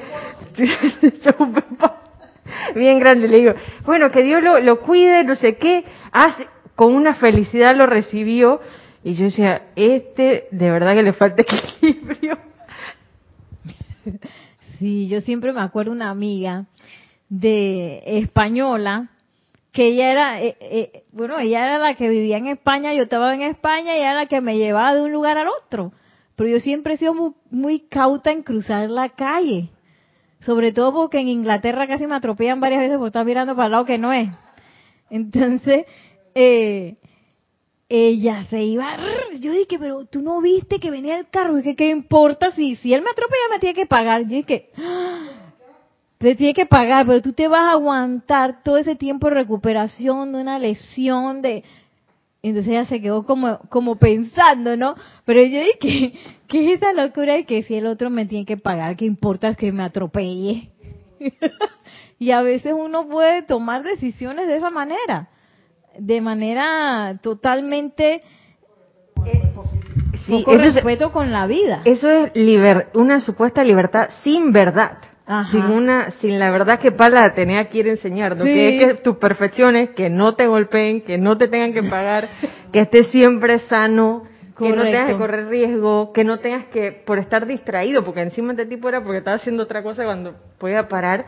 [2.75, 3.53] Bien grande, le digo,
[3.85, 8.59] bueno, que Dios lo, lo cuide, no sé qué, hace, con una felicidad lo recibió,
[9.03, 11.43] y yo decía, este de verdad que le falta
[11.81, 12.37] equilibrio.
[14.79, 16.65] Sí, yo siempre me acuerdo una amiga
[17.29, 19.09] de española
[19.71, 23.33] que ella era, eh, eh, bueno, ella era la que vivía en España, yo estaba
[23.33, 25.91] en España y era la que me llevaba de un lugar al otro.
[26.35, 29.69] Pero yo siempre he sido muy, cauta en cruzar la calle.
[30.45, 33.71] Sobre todo porque en Inglaterra casi me atropellan varias veces por estar mirando para el
[33.71, 34.29] lado que no es.
[35.09, 35.85] Entonces,
[36.35, 36.95] eh,
[37.89, 38.97] ella se iba.
[39.39, 41.55] Yo dije, pero tú no viste que venía el carro.
[41.55, 42.51] Dije, ¿qué importa?
[42.51, 44.21] Si, si él me atropella, me tiene que pagar.
[44.23, 44.69] Yo dije,
[46.17, 50.33] te tiene que pagar, pero tú te vas a aguantar todo ese tiempo de recuperación
[50.33, 51.63] de una lesión, de
[52.41, 54.95] entonces ella se quedó como, como pensando, ¿no?
[55.23, 56.13] Pero yo dije,
[56.53, 59.55] ¿qué, es esa locura de que si el otro me tiene que pagar, qué importa
[59.55, 60.69] que me atropelle?
[62.19, 65.29] y a veces uno puede tomar decisiones de esa manera,
[65.97, 68.21] de manera totalmente
[70.25, 71.81] sí, poco respeto con la vida.
[71.85, 74.97] Eso es liber, una supuesta libertad sin verdad.
[75.51, 79.91] Sin una sin la verdad que Pala Atenea quiere enseñar, que es que tus perfecciones,
[79.91, 82.27] que no te golpeen, que no te tengan que pagar,
[82.73, 84.23] que estés siempre sano,
[84.57, 88.53] que no tengas que correr riesgo, que no tengas que, por estar distraído, porque encima
[88.53, 91.25] de tipo era porque estaba haciendo otra cosa cuando podía parar,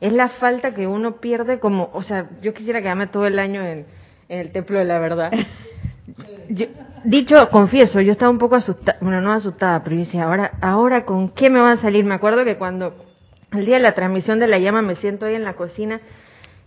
[0.00, 3.62] es la falta que uno pierde como, o sea, yo quisiera quedarme todo el año
[3.64, 3.86] en,
[4.28, 5.32] el templo de la verdad.
[7.04, 11.04] dicho, confieso, yo estaba un poco asustada, bueno, no asustada, pero yo decía, ahora, ahora
[11.04, 12.04] con qué me va a salir.
[12.04, 12.94] Me acuerdo que cuando
[13.52, 16.00] el día de la transmisión de la llama me siento ahí en la cocina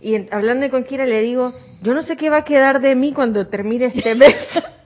[0.00, 3.12] y hablando con Kira le digo, yo no sé qué va a quedar de mí
[3.12, 4.34] cuando termine este mes.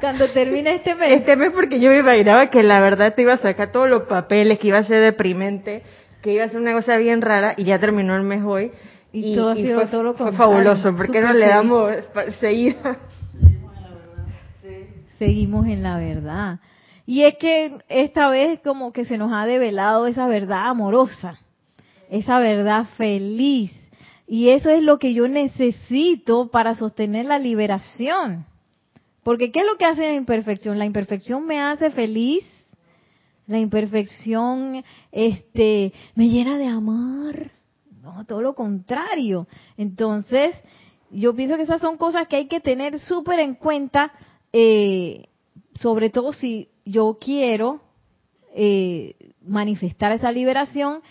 [0.00, 1.12] cuando termine este mes.
[1.12, 4.04] Este mes porque yo me imaginaba que la verdad te iba a sacar todos los
[4.04, 5.82] papeles, que iba a ser deprimente,
[6.22, 8.72] que iba a ser una cosa bien rara y ya terminó el mes hoy.
[9.12, 11.92] Y, todo fue, todo fue fabuloso, porque no le damos
[12.38, 12.98] seguida?
[15.18, 16.60] Seguimos en la verdad.
[17.06, 21.38] Y es que esta vez como que se nos ha develado esa verdad amorosa,
[22.08, 23.72] esa verdad feliz,
[24.28, 28.46] y eso es lo que yo necesito para sostener la liberación.
[29.22, 30.78] Porque ¿qué es lo que hace la imperfección?
[30.78, 32.44] La imperfección me hace feliz.
[33.46, 37.50] La imperfección este me llena de amar.
[38.02, 39.46] No, todo lo contrario.
[39.76, 40.54] Entonces,
[41.10, 44.12] yo pienso que esas son cosas que hay que tener súper en cuenta,
[44.52, 45.26] eh,
[45.74, 47.80] sobre todo si yo quiero
[48.54, 51.02] eh, manifestar esa liberación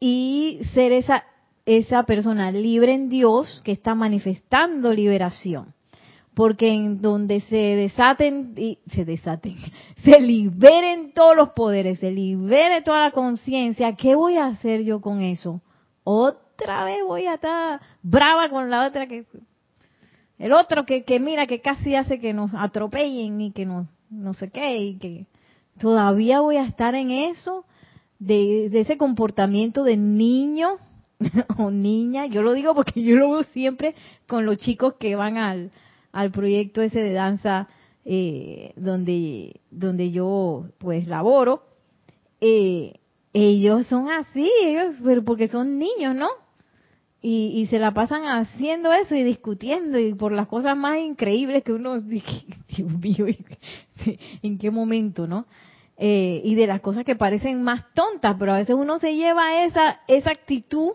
[0.00, 1.24] y ser esa
[1.66, 5.74] esa persona libre en Dios que está manifestando liberación.
[6.34, 9.56] Porque en donde se desaten, y se desaten,
[10.04, 15.00] se liberen todos los poderes, se libere toda la conciencia, ¿qué voy a hacer yo
[15.00, 15.60] con eso?
[16.02, 19.24] Otra vez voy a estar brava con la otra que,
[20.38, 24.34] el otro que, que mira que casi hace que nos atropellen y que nos, no
[24.34, 25.26] sé qué, y que
[25.78, 27.64] todavía voy a estar en eso,
[28.18, 30.78] de, de ese comportamiento de niño
[31.58, 33.94] o niña, yo lo digo porque yo lo veo siempre
[34.26, 35.70] con los chicos que van al,
[36.14, 37.68] al proyecto ese de danza
[38.04, 41.64] eh, donde, donde yo pues laboro,
[42.40, 42.94] eh,
[43.32, 46.28] ellos son así, ellos, pero porque son niños, ¿no?
[47.20, 51.64] Y, y, se la pasan haciendo eso y discutiendo y por las cosas más increíbles
[51.64, 53.36] que uno Dios
[54.42, 55.46] ¿en qué momento, no?
[55.96, 59.64] Eh, y de las cosas que parecen más tontas, pero a veces uno se lleva
[59.64, 60.92] esa, esa actitud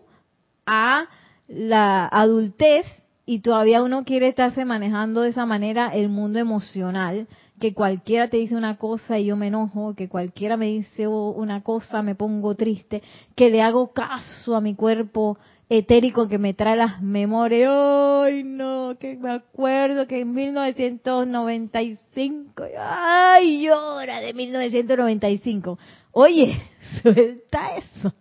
[0.66, 1.10] a
[1.48, 2.86] la adultez
[3.30, 7.28] y todavía uno quiere estarse manejando de esa manera el mundo emocional,
[7.60, 11.62] que cualquiera te dice una cosa y yo me enojo, que cualquiera me dice una
[11.62, 13.04] cosa, me pongo triste,
[13.36, 15.38] que le hago caso a mi cuerpo
[15.70, 17.72] etérico que me trae las memorias.
[17.72, 25.78] Ay, no, que me acuerdo que en 1995, ay, llora de 1995.
[26.14, 26.60] Oye,
[27.04, 28.12] suelta eso.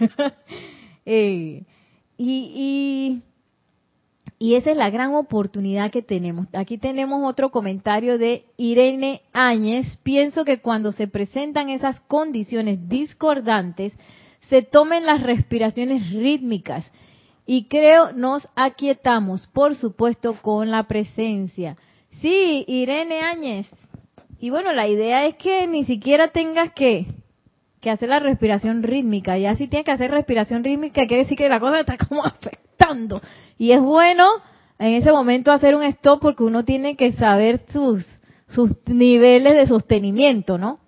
[1.04, 1.64] eh,
[2.16, 3.22] y, y,
[4.52, 6.48] esa es la gran oportunidad que tenemos.
[6.52, 9.96] Aquí tenemos otro comentario de Irene Áñez.
[10.02, 13.94] Pienso que cuando se presentan esas condiciones discordantes,
[14.50, 16.90] se tomen las respiraciones rítmicas
[17.46, 21.76] y creo nos aquietamos, por supuesto, con la presencia.
[22.20, 23.70] Sí, Irene Áñez.
[24.40, 27.06] Y bueno, la idea es que ni siquiera tengas que
[27.84, 29.36] que hacer la respiración rítmica.
[29.36, 32.22] Ya si tienes que hacer respiración rítmica, quiere decir que la cosa está como
[33.58, 34.26] Y es bueno
[34.78, 38.04] en ese momento hacer un stop porque uno tiene que saber sus,
[38.46, 40.80] sus niveles de sostenimiento, ¿no?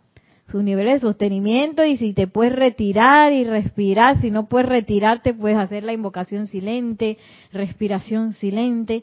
[0.49, 5.34] Sus niveles de sostenimiento y si te puedes retirar y respirar, si no puedes retirarte,
[5.34, 7.18] puedes hacer la invocación silente,
[7.53, 9.03] respiración silente.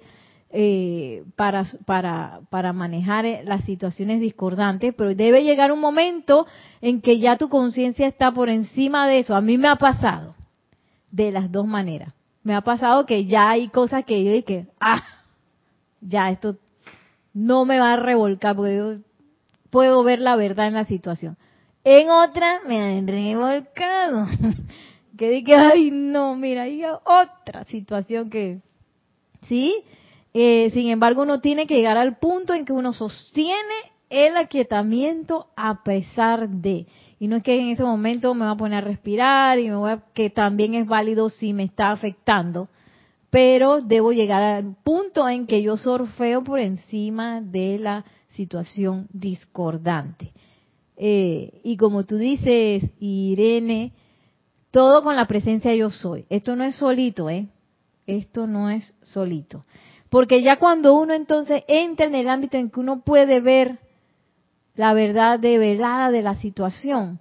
[0.55, 6.45] Eh, para, para, para manejar eh, las situaciones discordantes, pero debe llegar un momento
[6.79, 9.35] en que ya tu conciencia está por encima de eso.
[9.35, 10.35] A mí me ha pasado
[11.09, 12.13] de las dos maneras.
[12.43, 15.03] Me ha pasado que ya hay cosas que yo dije, ah,
[16.01, 16.57] ya esto
[17.33, 18.97] no me va a revolcar porque yo
[19.69, 21.37] puedo ver la verdad en la situación.
[21.83, 24.27] En otra me han revolcado.
[25.17, 28.59] que dije, ay, no, mira, hay otra situación que,
[29.47, 29.83] ¿sí?
[30.33, 33.75] Eh, sin embargo, uno tiene que llegar al punto en que uno sostiene
[34.09, 36.87] el aquietamiento a pesar de.
[37.19, 39.75] Y no es que en ese momento me voy a poner a respirar y me
[39.75, 42.69] voy a, que también es válido si me está afectando,
[43.29, 48.05] pero debo llegar al punto en que yo sorfeo por encima de la
[48.35, 50.33] situación discordante.
[50.97, 53.93] Eh, y como tú dices, Irene,
[54.71, 56.25] todo con la presencia yo soy.
[56.29, 57.47] Esto no es solito, ¿eh?
[58.05, 59.65] Esto no es solito.
[60.09, 63.79] Porque ya cuando uno entonces entra en el ámbito en que uno puede ver
[64.75, 67.19] la verdad develada de la situación,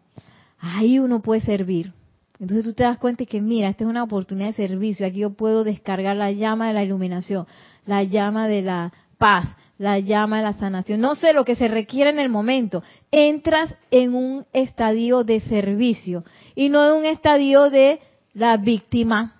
[0.59, 1.93] ahí uno puede servir.
[2.39, 5.31] Entonces tú te das cuenta que mira, esta es una oportunidad de servicio, aquí yo
[5.31, 7.47] puedo descargar la llama de la iluminación,
[7.87, 9.49] la llama de la paz,
[9.79, 12.83] la llama de la sanación, no sé lo que se requiere en el momento.
[13.11, 16.25] Entras en un estadio de servicio
[16.55, 18.01] y no en un estadio de
[18.35, 19.37] la víctima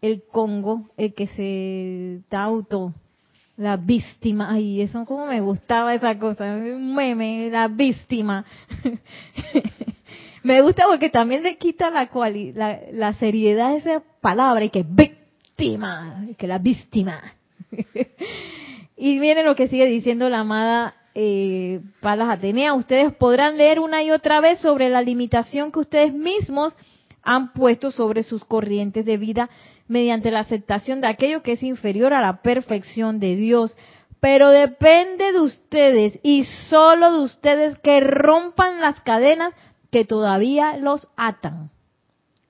[0.00, 2.92] el Congo, el que se da auto,
[3.56, 8.44] la víctima, ay, eso como me gustaba esa cosa, un meme, la víctima.
[10.42, 12.10] Me gusta porque también le quita la,
[12.54, 17.32] la, la seriedad a esa palabra y que víctima, que la víctima.
[18.96, 22.74] y viene lo que sigue diciendo la amada eh, Palas Atenea.
[22.74, 26.76] Ustedes podrán leer una y otra vez sobre la limitación que ustedes mismos
[27.22, 29.48] han puesto sobre sus corrientes de vida
[29.88, 33.76] mediante la aceptación de aquello que es inferior a la perfección de Dios.
[34.20, 39.52] Pero depende de ustedes y solo de ustedes que rompan las cadenas
[39.90, 41.70] que todavía los atan.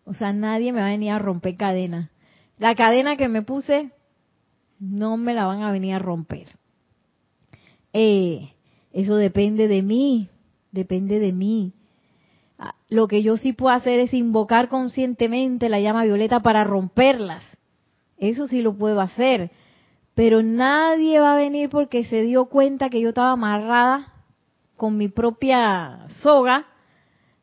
[0.05, 2.11] O sea, nadie me va a venir a romper cadena.
[2.59, 3.91] La cadena que me puse,
[4.78, 6.49] no me la van a venir a romper.
[7.93, 8.53] Eh,
[8.93, 10.28] eso depende de mí,
[10.70, 11.72] depende de mí.
[12.88, 17.44] Lo que yo sí puedo hacer es invocar conscientemente la llama violeta para romperlas.
[18.18, 19.50] Eso sí lo puedo hacer.
[20.14, 24.12] Pero nadie va a venir porque se dio cuenta que yo estaba amarrada
[24.76, 26.66] con mi propia soga.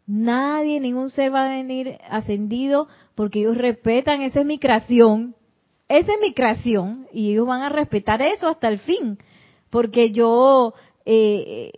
[0.08, 5.36] Nadie, ningún ser va a venir ascendido porque ellos respetan, esa es mi creación.
[5.90, 9.18] Esa es mi creación y ellos van a respetar eso hasta el fin.
[9.70, 10.74] Porque yo
[11.06, 11.72] eh,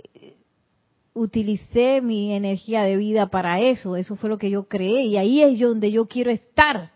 [1.13, 5.41] utilicé mi energía de vida para eso, eso fue lo que yo creé y ahí
[5.41, 6.91] es donde yo quiero estar,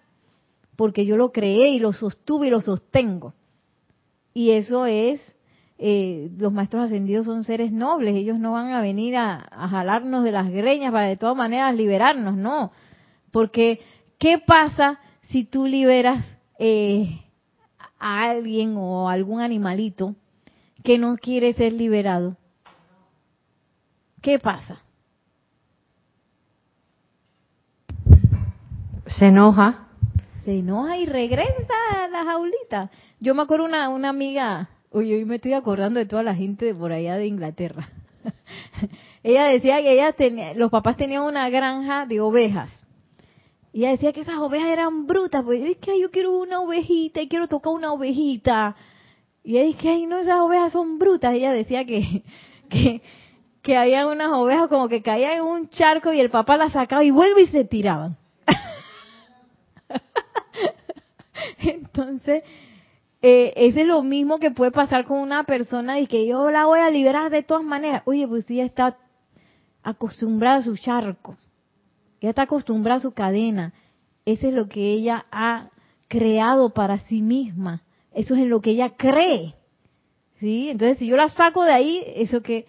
[0.75, 3.33] porque yo lo creé y lo sostuve y lo sostengo.
[4.33, 5.19] Y eso es,
[5.77, 10.31] eh, los maestros ascendidos son seres nobles, ellos no van a venir a, jalarnos de
[10.31, 12.71] las greñas para de todas maneras liberarnos, no,
[13.31, 13.81] porque
[14.17, 14.99] ¿qué pasa
[15.29, 16.25] si tú liberas
[16.57, 17.21] eh,
[17.99, 20.15] a alguien o a algún animalito
[20.83, 22.37] que no quiere ser liberado?
[24.21, 24.81] ¿Qué pasa?
[29.17, 29.87] Se enoja.
[30.45, 32.89] Se enoja y regresa a la jaulita.
[33.19, 36.65] Yo me acuerdo una, una amiga, oye, hoy me estoy acordando de toda la gente
[36.65, 37.89] de por allá de Inglaterra.
[39.23, 42.71] ella decía que ella tenía, los papás tenían una granja de ovejas.
[43.73, 47.21] Y ella decía que esas ovejas eran brutas, pues es que yo quiero una ovejita
[47.21, 48.75] y quiero tocar una ovejita.
[49.43, 51.33] Y ella dice, ay, no, esas ovejas son brutas.
[51.33, 52.23] ella decía que,
[52.69, 53.01] que,
[53.67, 57.03] que había unas ovejas como que caían en un charco y el papá las sacaba
[57.03, 58.15] y vuelve y se tiraban.
[61.59, 62.45] Entonces,
[63.21, 66.65] eh, ese es lo mismo que puede pasar con una persona y que yo la
[66.65, 68.03] voy a liberar de todas maneras.
[68.05, 68.95] Oye, pues ella está
[69.83, 71.35] acostumbrada a su charco,
[72.21, 73.73] ella está acostumbrada a su cadena.
[74.23, 75.71] Ese es lo que ella ha
[76.07, 77.81] creado para sí misma.
[78.13, 79.55] Eso es lo que ella cree.
[80.39, 80.69] ¿Sí?
[80.69, 82.65] Entonces, si yo la saco de ahí, eso que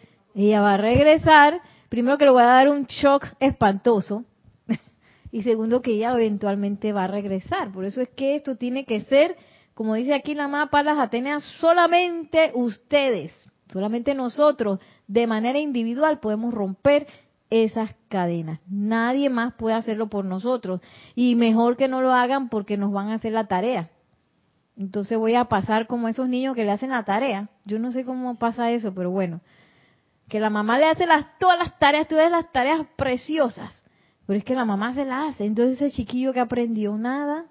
[0.47, 4.25] ella va a regresar, primero que le voy a dar un shock espantoso
[5.33, 7.73] y segundo que ella eventualmente va a regresar.
[7.73, 9.37] Por eso es que esto tiene que ser,
[9.75, 13.33] como dice aquí la mapa las Atenas, solamente ustedes,
[13.73, 14.79] solamente nosotros,
[15.09, 17.09] de manera individual podemos romper
[17.51, 18.61] esas cadenas.
[18.69, 20.81] Nadie más puede hacerlo por nosotros.
[21.15, 23.91] Y mejor que no lo hagan porque nos van a hacer la tarea.
[24.77, 27.49] Entonces voy a pasar como esos niños que le hacen la tarea.
[27.65, 29.41] Yo no sé cómo pasa eso, pero bueno
[30.29, 33.73] que la mamá le hace las, todas las tareas, todas las tareas preciosas,
[34.27, 37.47] pero es que la mamá se las hace, entonces ese chiquillo que aprendió nada.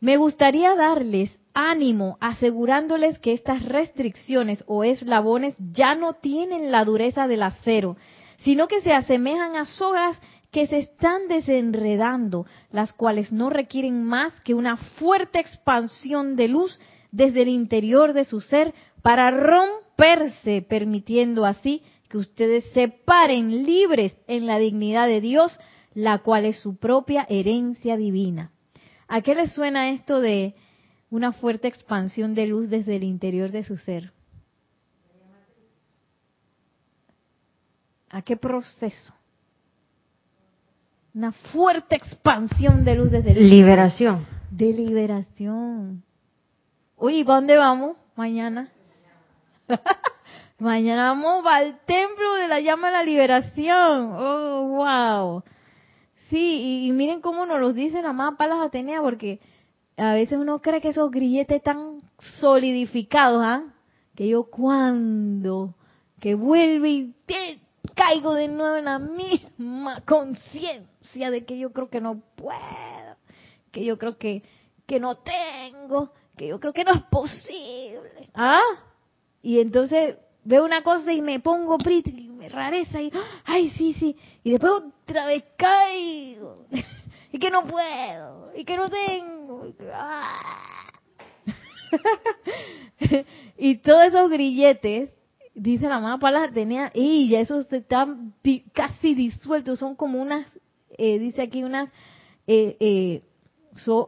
[0.00, 7.28] Me gustaría darles ánimo asegurándoles que estas restricciones o eslabones ya no tienen la dureza
[7.28, 7.96] del acero,
[8.38, 10.20] sino que se asemejan a sogas
[10.50, 16.78] que se están desenredando, las cuales no requieren más que una fuerte expansión de luz
[17.10, 19.30] desde el interior de su ser para
[19.92, 25.58] romperse, permitiendo así que ustedes se paren libres en la dignidad de Dios,
[25.94, 28.52] la cual es su propia herencia divina.
[29.08, 30.54] ¿A qué les suena esto de
[31.10, 34.12] una fuerte expansión de luz desde el interior de su ser?
[38.10, 39.14] ¿A qué proceso?
[41.14, 44.26] Una fuerte expansión de luz desde el liberación.
[44.50, 46.02] De liberación.
[46.96, 48.68] Oye, ¿para dónde vamos mañana?
[50.58, 54.12] mañana vamos al templo de la llama de la liberación.
[54.12, 55.42] Oh, wow.
[56.30, 59.40] Sí, y, miren cómo nos los dice la más Palas Atenea, porque
[59.96, 62.00] a veces uno cree que esos grilletes están
[62.40, 63.64] solidificados, ¿ah?
[64.14, 65.74] Que yo cuando
[66.20, 67.14] que vuelve y
[67.94, 73.16] caigo de nuevo en la misma conciencia de que yo creo que no puedo,
[73.72, 74.42] que yo creo que,
[74.86, 78.30] que no tengo, que yo creo que no es posible.
[78.34, 78.60] ¿Ah?
[79.42, 83.12] Y entonces veo una cosa y me pongo y me rareza y,
[83.44, 84.16] ay, sí, sí.
[84.44, 86.66] Y después otra vez caigo.
[87.32, 88.52] y que no puedo.
[88.56, 89.66] Y que no tengo.
[93.58, 95.12] Y, todos esos grilletes
[95.54, 98.34] dice la mamá Palas Atenea, y ya esos están
[98.72, 100.46] casi disueltos, son como unas,
[100.96, 101.90] eh, dice aquí, unas
[102.46, 103.22] eh, eh,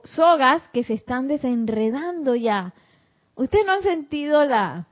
[0.04, 2.72] sogas que se están desenredando ya.
[3.34, 4.86] ¿Ustedes no han sentido la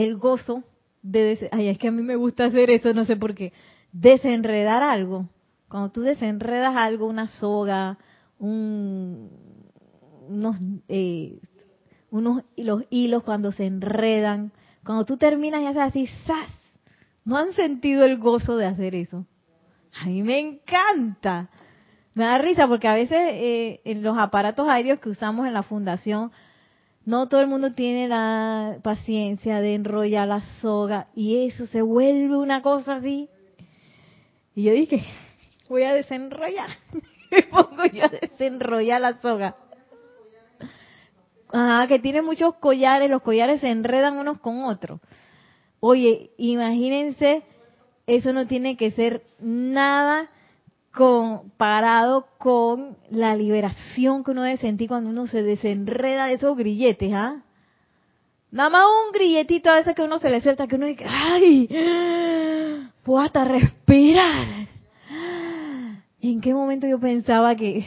[0.00, 0.64] el gozo
[1.02, 1.48] de...
[1.52, 3.52] Ay, es que a mí me gusta hacer eso, no sé por qué.
[3.92, 5.28] Desenredar algo.
[5.68, 7.98] Cuando tú desenredas algo, una soga,
[8.38, 9.30] un,
[10.28, 10.56] unos,
[10.88, 11.38] eh,
[12.10, 14.52] unos los hilos cuando se enredan,
[14.84, 16.50] cuando tú terminas y haces así, ¡zas!
[17.24, 19.26] ¿No han sentido el gozo de hacer eso?
[20.00, 21.50] A mí me encanta.
[22.14, 25.62] Me da risa porque a veces eh, en los aparatos aéreos que usamos en la
[25.62, 26.32] fundación,
[27.04, 32.36] no todo el mundo tiene la paciencia de enrollar la soga y eso se vuelve
[32.36, 33.28] una cosa así.
[34.54, 35.04] Y yo dije,
[35.68, 36.70] voy a desenrollar.
[37.30, 39.56] Me pongo yo a desenrollar la soga.
[41.52, 45.00] Ajá, que tiene muchos collares, los collares se enredan unos con otros.
[45.80, 47.42] Oye, imagínense,
[48.06, 50.28] eso no tiene que ser nada
[50.92, 57.12] comparado con la liberación que uno debe sentir cuando uno se desenreda de esos grilletes,
[57.12, 57.42] ¿ah?
[58.50, 61.68] Nada más un grilletito a veces que uno se le suelta, que uno dice, ¡ay!
[63.04, 64.68] Puedo hasta respirar.
[66.20, 67.86] ¿En qué momento yo pensaba que,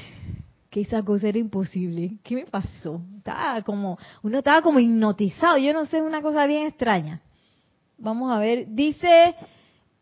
[0.70, 2.18] que esa cosa era imposible?
[2.24, 3.02] ¿Qué me pasó?
[3.18, 7.22] Estaba como, uno estaba como hipnotizado, yo no sé, una cosa bien extraña.
[7.98, 9.36] Vamos a ver, dice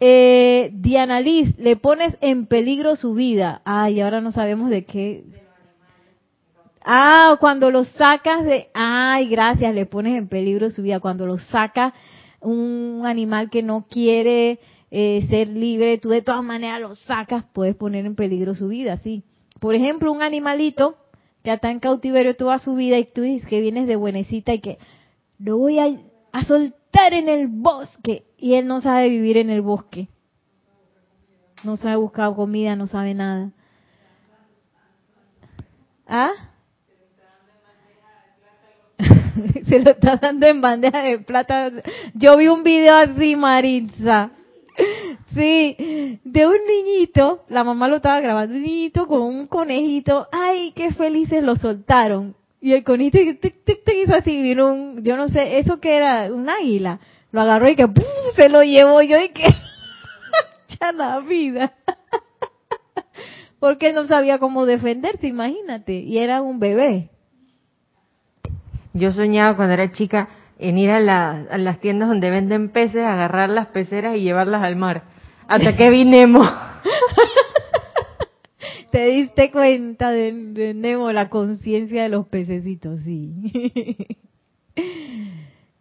[0.04, 3.62] eh, Diana Liz, le pones en peligro su vida.
[3.66, 5.24] Ay, ahora no sabemos de qué.
[6.84, 8.70] Ah, cuando lo sacas de...
[8.74, 11.00] Ay, gracias, le pones en peligro su vida.
[11.00, 11.94] Cuando lo saca
[12.40, 14.58] un animal que no quiere
[14.90, 18.98] eh, ser libre, tú de todas maneras lo sacas, puedes poner en peligro su vida,
[18.98, 19.24] sí.
[19.60, 20.96] Por ejemplo, un animalito
[21.44, 24.62] que está en cautiverio toda su vida y tú dices que vienes de buenecita y
[24.62, 24.80] que
[25.38, 25.90] lo voy a,
[26.32, 30.08] a soltar en el bosque y él no sabe vivir en el bosque.
[31.64, 33.52] No sabe buscar comida, no sabe nada.
[36.08, 36.32] ¿Ah?
[39.68, 41.72] Se lo está dando en bandeja de plata.
[42.14, 44.32] Yo vi un video así, Maritza.
[45.34, 50.28] Sí, de un niñito, la mamá lo estaba grabando, un niñito con un conejito.
[50.32, 52.36] Ay, qué felices lo soltaron.
[52.62, 56.48] Y el conejito te hizo así, vino un, yo no sé, eso que era, un
[56.48, 57.00] águila
[57.32, 57.88] lo agarró y que
[58.36, 59.46] se lo llevó yo y que
[60.80, 61.74] ya la vida.
[63.60, 67.10] Porque no sabía cómo defenderse, imagínate, y era un bebé.
[68.94, 73.50] Yo soñaba cuando era chica en ir a, a las tiendas donde venden peces, agarrar
[73.50, 75.04] las peceras y llevarlas al mar.
[75.48, 76.44] Hasta que vi Nemo.
[78.92, 84.18] Te diste cuenta de, de Nemo, la conciencia de los pececitos, sí.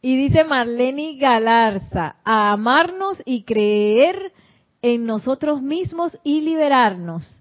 [0.02, 4.32] Y dice Marlene Galarza, a amarnos y creer
[4.80, 7.40] en nosotros mismos y liberarnos.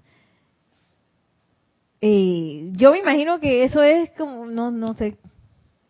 [2.02, 5.18] Eh, yo me imagino que eso es como, no, no sé,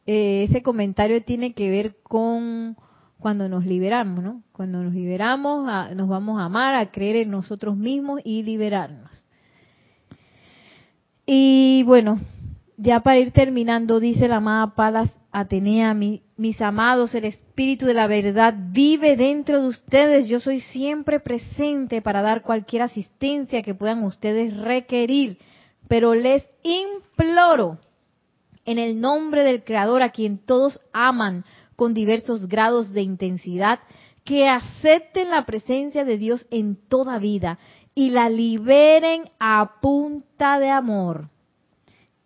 [0.05, 2.77] eh, ese comentario tiene que ver con
[3.19, 4.43] cuando nos liberamos, ¿no?
[4.51, 5.65] Cuando nos liberamos,
[5.95, 9.25] nos vamos a amar, a creer en nosotros mismos y liberarnos.
[11.31, 12.19] Y bueno,
[12.75, 18.07] ya para ir terminando, dice la amada Palas Atenea, mis amados, el Espíritu de la
[18.07, 20.27] verdad vive dentro de ustedes.
[20.27, 25.37] Yo soy siempre presente para dar cualquier asistencia que puedan ustedes requerir.
[25.87, 27.77] Pero les imploro,
[28.65, 33.77] en el nombre del Creador, a quien todos aman con diversos grados de intensidad,
[34.23, 37.59] que acepten la presencia de Dios en toda vida
[37.95, 41.29] y la liberen a punta de amor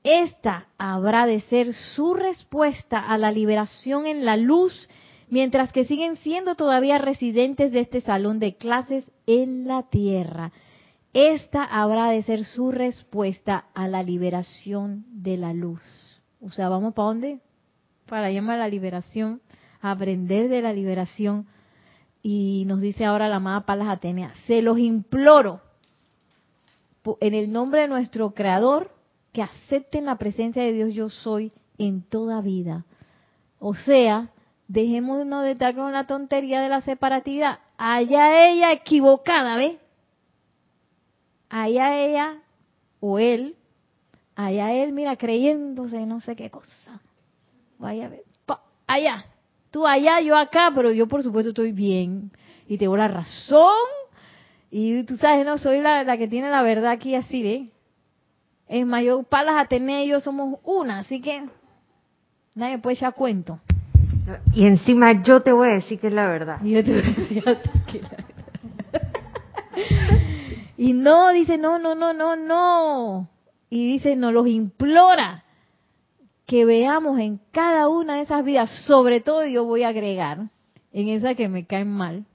[0.03, 4.89] esta habrá de ser su respuesta a la liberación en la luz,
[5.29, 10.51] mientras que siguen siendo todavía residentes de este salón de clases en la tierra.
[11.13, 15.81] Esta habrá de ser su respuesta a la liberación de la luz.
[16.41, 17.39] O sea, ¿vamos para dónde?
[18.07, 19.41] Para llamar a la liberación,
[19.79, 21.47] aprender de la liberación.
[22.23, 25.61] Y nos dice ahora la amada Palas Atenea, se los imploro
[27.19, 28.91] en el nombre de nuestro Creador,
[29.33, 32.85] que acepten la presencia de Dios yo soy en toda vida.
[33.59, 34.29] O sea,
[34.69, 37.59] dejémonos de estar con la tontería de la separatividad.
[37.77, 39.79] Allá ella equivocada, ¿ve?
[41.49, 42.41] Allá ella
[43.01, 43.57] o él,
[44.35, 47.01] allá él, mira, creyéndose no sé qué cosa.
[47.79, 48.23] Vaya a ver,
[48.87, 49.25] allá,
[49.73, 52.31] tú allá, yo acá, pero yo por supuesto estoy bien
[52.67, 53.73] y tengo la razón.
[54.69, 57.69] Y tú sabes, no, soy la, la que tiene la verdad aquí así, ¿ve?
[58.67, 61.47] Es mayor, Palas Atenea y yo somos una, así que
[62.53, 63.59] nadie puede echar cuento.
[64.53, 66.59] Y encima yo te voy a decir que es la verdad.
[66.63, 68.33] Y yo te voy a decir a ti que es la verdad.
[70.77, 73.29] Y no, dice, no, no, no, no, no.
[73.69, 75.42] Y dice, nos los implora
[76.45, 80.49] que veamos en cada una de esas vidas, sobre todo yo voy a agregar,
[80.91, 82.25] en esas que me caen mal,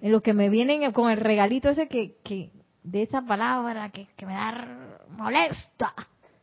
[0.00, 2.50] en los que me vienen con el regalito ese que, que
[2.82, 4.66] de esa palabra que, que me da
[5.10, 5.94] molesta,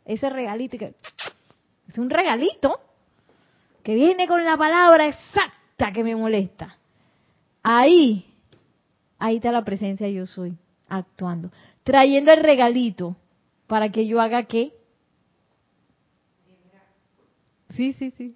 [0.06, 0.94] ese regalito que
[1.88, 2.80] es un regalito
[3.84, 6.78] que viene con la palabra exacta que me molesta.
[7.64, 8.26] Ahí,
[9.18, 10.58] ahí está la presencia yo soy
[10.88, 11.52] actuando,
[11.84, 13.16] trayendo el regalito
[13.66, 14.77] para que yo haga qué?
[17.78, 18.36] Sí, sí, sí.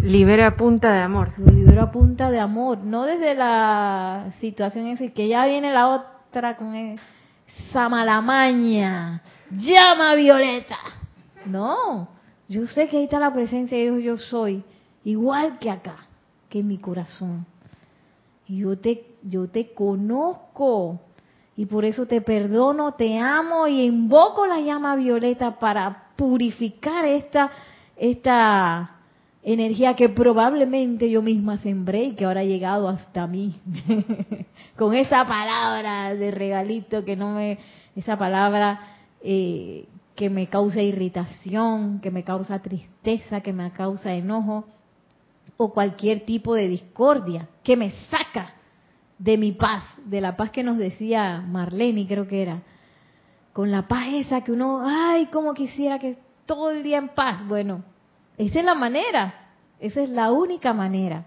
[0.00, 1.34] Libera a punta de amor.
[1.36, 5.88] Lo libero a punta de amor, no desde la situación esa que ya viene la
[5.88, 10.78] otra con esa malamaña, llama Violeta.
[11.44, 12.08] No,
[12.48, 14.64] yo sé que ahí está la presencia de Dios, yo soy,
[15.04, 15.96] igual que acá,
[16.48, 17.44] que en mi corazón.
[18.46, 20.98] Y yo te, yo te conozco,
[21.56, 27.50] y por eso te perdono, te amo y invoco la llama violeta para purificar esta,
[27.98, 28.98] esta
[29.42, 33.54] energía que probablemente yo misma sembré y que ahora ha llegado hasta mí.
[34.76, 37.58] Con esa palabra de regalito que no me,
[37.96, 38.80] esa palabra
[39.22, 44.66] eh, que me causa irritación, que me causa tristeza, que me causa enojo
[45.56, 48.54] o cualquier tipo de discordia, que me saca
[49.18, 52.62] de mi paz, de la paz que nos decía Marlene, creo que era,
[53.52, 56.16] con la paz esa que uno, ay, como quisiera que
[56.48, 57.46] todo el día en paz.
[57.46, 57.84] Bueno,
[58.36, 61.26] esa es la manera, esa es la única manera.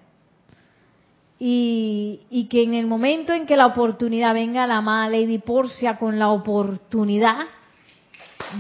[1.40, 5.98] Y, y que en el momento en que la oportunidad venga la amada Lady Porcia
[5.98, 7.46] con la oportunidad,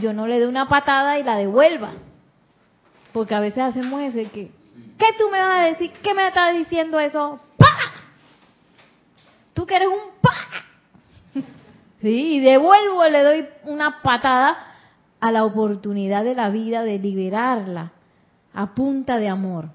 [0.01, 1.91] yo no le dé una patada y la devuelva.
[3.11, 4.51] Porque a veces hacemos eso, que,
[4.97, 5.91] ¿qué tú me vas a decir?
[6.01, 7.39] ¿Qué me estás diciendo eso?
[9.53, 10.33] tú que eres un pa.
[12.01, 14.70] Sí, y devuelvo, le doy una patada
[15.21, 17.93] a la oportunidad de la vida de liberarla
[18.53, 19.69] a punta de amor.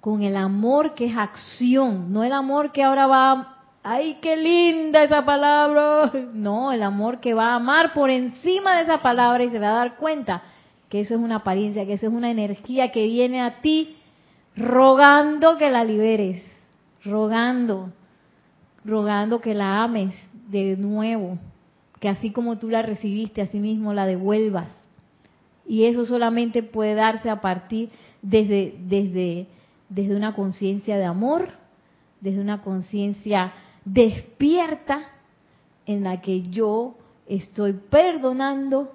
[0.00, 5.02] Con el amor que es acción, no el amor que ahora va, ay, qué linda
[5.02, 6.12] esa palabra.
[6.32, 9.70] No, el amor que va a amar por encima de esa palabra y se va
[9.70, 10.42] a dar cuenta
[10.88, 13.96] que eso es una apariencia, que eso es una energía que viene a ti
[14.56, 16.42] rogando que la liberes,
[17.04, 17.90] rogando,
[18.84, 20.14] rogando que la ames
[20.48, 21.38] de nuevo,
[22.00, 24.68] que así como tú la recibiste, así mismo la devuelvas.
[25.66, 27.90] Y eso solamente puede darse a partir
[28.22, 29.46] desde, desde,
[29.88, 31.50] desde una conciencia de amor,
[32.20, 33.52] desde una conciencia
[33.84, 35.00] despierta
[35.86, 36.94] en la que yo
[37.26, 38.92] estoy perdonando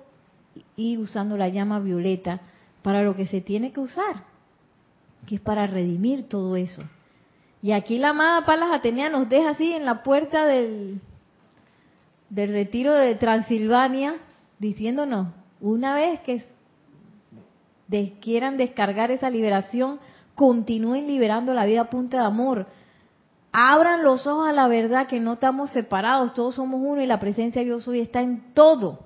[0.76, 2.42] y usando la llama violeta
[2.82, 4.26] para lo que se tiene que usar,
[5.28, 6.84] que es para redimir todo eso.
[7.62, 11.00] Y aquí la amada Palas Atenea nos deja así en la puerta del,
[12.34, 14.16] del retiro de Transilvania,
[14.58, 15.28] diciéndonos,
[15.62, 16.44] una vez que
[18.22, 20.00] quieran descargar esa liberación,
[20.34, 22.66] continúen liberando la vida a punta de amor.
[23.52, 27.20] Abran los ojos a la verdad que no estamos separados, todos somos uno y la
[27.20, 29.06] presencia de Dios hoy está en todo.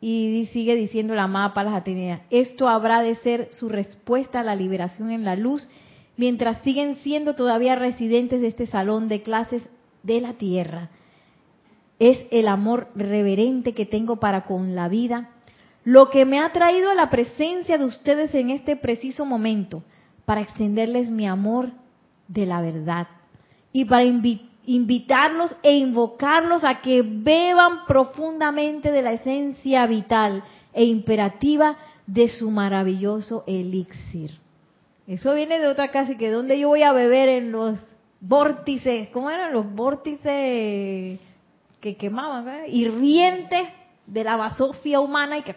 [0.00, 4.54] Y sigue diciendo la amada Palas Atenea, esto habrá de ser su respuesta a la
[4.54, 5.68] liberación en la luz
[6.16, 9.68] mientras siguen siendo todavía residentes de este salón de clases
[10.04, 10.90] de la tierra.
[12.00, 15.30] Es el amor reverente que tengo para con la vida
[15.84, 19.82] lo que me ha traído a la presencia de ustedes en este preciso momento
[20.24, 21.70] para extenderles mi amor
[22.28, 23.08] de la verdad
[23.72, 31.76] y para invitarlos e invocarlos a que beban profundamente de la esencia vital e imperativa
[32.06, 34.32] de su maravilloso elixir.
[35.06, 37.78] Eso viene de otra casa que donde yo voy a beber en los
[38.20, 41.18] vórtices, ¿cómo eran los vórtices
[41.80, 42.48] que quemaban?
[42.48, 42.68] Eh?
[42.68, 43.68] Hirvientes
[44.06, 45.54] de la basofia humana y que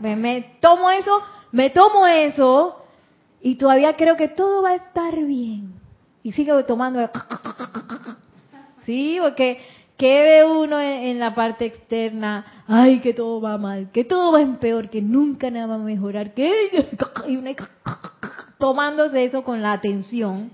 [0.00, 1.20] me, tomo eso,
[1.52, 2.84] me tomo eso
[3.40, 5.74] y todavía creo que todo va a estar bien.
[6.22, 7.10] Y sigo tomando el...
[8.84, 9.60] Sí, porque
[9.96, 12.64] ¿qué ve uno en, la parte externa?
[12.66, 15.78] Ay, que todo va mal, que todo va en peor, que nunca nada va a
[15.78, 16.50] mejorar, que
[17.28, 17.56] y
[18.58, 20.50] tomándose eso con la atención.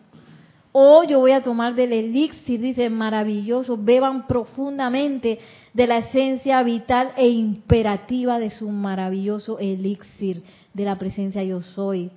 [0.78, 5.38] O yo voy a tomar del elixir, dice maravilloso, beban profundamente
[5.72, 10.42] de la esencia vital e imperativa de su maravilloso elixir,
[10.74, 12.10] de la presencia yo soy.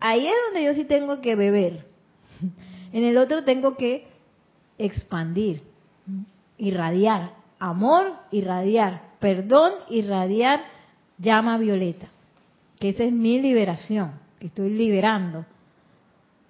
[0.00, 1.86] Ahí es donde yo sí tengo que beber.
[2.92, 4.06] En el otro tengo que
[4.76, 5.62] expandir
[6.58, 10.62] irradiar amor, irradiar perdón, irradiar
[11.16, 12.08] llama violeta.
[12.78, 15.46] Que esa es mi liberación, que estoy liberando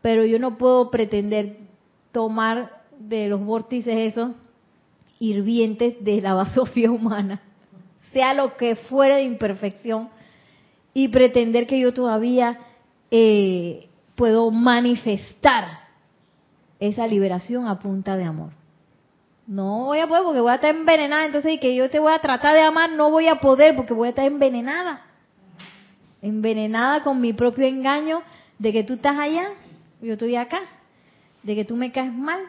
[0.04, 1.56] pero yo no puedo pretender
[2.12, 4.32] tomar de los vórtices esos
[5.18, 7.40] hirvientes de la basofía humana,
[8.12, 10.10] sea lo que fuera de imperfección,
[10.92, 12.58] y pretender que yo todavía
[13.10, 15.68] eh, puedo manifestar
[16.80, 18.50] esa liberación a punta de amor.
[19.46, 22.12] No voy a poder porque voy a estar envenenada, entonces y que yo te voy
[22.12, 25.00] a tratar de amar, no voy a poder porque voy a estar envenenada.
[26.20, 28.20] Envenenada con mi propio engaño
[28.58, 29.48] de que tú estás allá,
[30.04, 30.60] yo estoy acá,
[31.42, 32.40] de que tú me caes mal,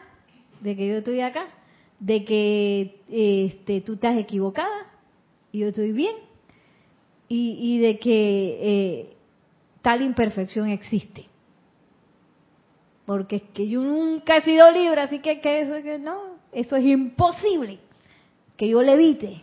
[0.60, 1.46] de que yo estoy acá,
[1.98, 4.86] de que este, tú estás equivocada
[5.52, 6.14] y yo estoy bien,
[7.28, 9.16] y, de que eh,
[9.82, 11.26] tal imperfección existe.
[13.04, 16.76] Porque es que yo nunca he sido libre, así que, que eso que no, eso
[16.76, 17.80] es imposible
[18.56, 19.42] que yo levite.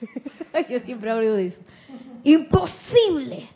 [0.68, 1.58] yo siempre hablo de eso.
[2.24, 3.48] Imposible.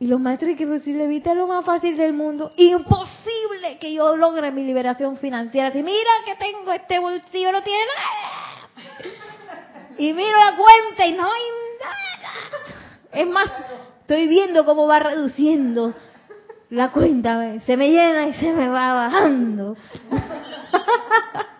[0.00, 2.52] Y los maestros que pues si levita es lo más fácil del mundo.
[2.56, 5.72] Imposible que yo logre mi liberación financiera.
[5.72, 9.08] Si mira que tengo este bolsillo, no tiene nada.
[9.98, 11.42] Y miro la cuenta y no hay
[13.12, 13.50] es más,
[14.02, 15.94] estoy viendo cómo va reduciendo
[16.70, 17.58] la cuenta.
[17.60, 19.76] Se me llena y se me va bajando.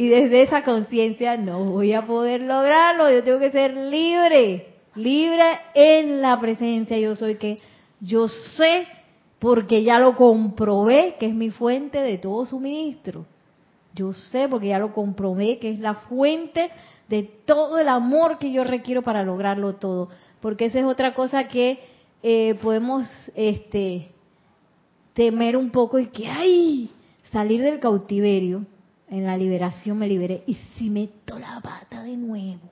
[0.00, 3.10] y desde esa conciencia no voy a poder lograrlo.
[3.10, 5.44] Yo tengo que ser libre, libre
[5.74, 6.98] en la presencia.
[6.98, 7.58] Yo soy que
[8.00, 8.86] yo sé
[9.38, 13.26] porque ya lo comprobé que es mi fuente de todo suministro.
[13.94, 16.70] Yo sé porque ya lo comprobé que es la fuente
[17.10, 20.08] de todo el amor que yo requiero para lograrlo todo.
[20.40, 21.78] Porque esa es otra cosa que
[22.22, 24.08] eh, podemos este,
[25.12, 26.90] temer un poco y que, ay,
[27.30, 28.64] salir del cautiverio,
[29.10, 32.70] en la liberación me liberé, y si meto la pata de nuevo.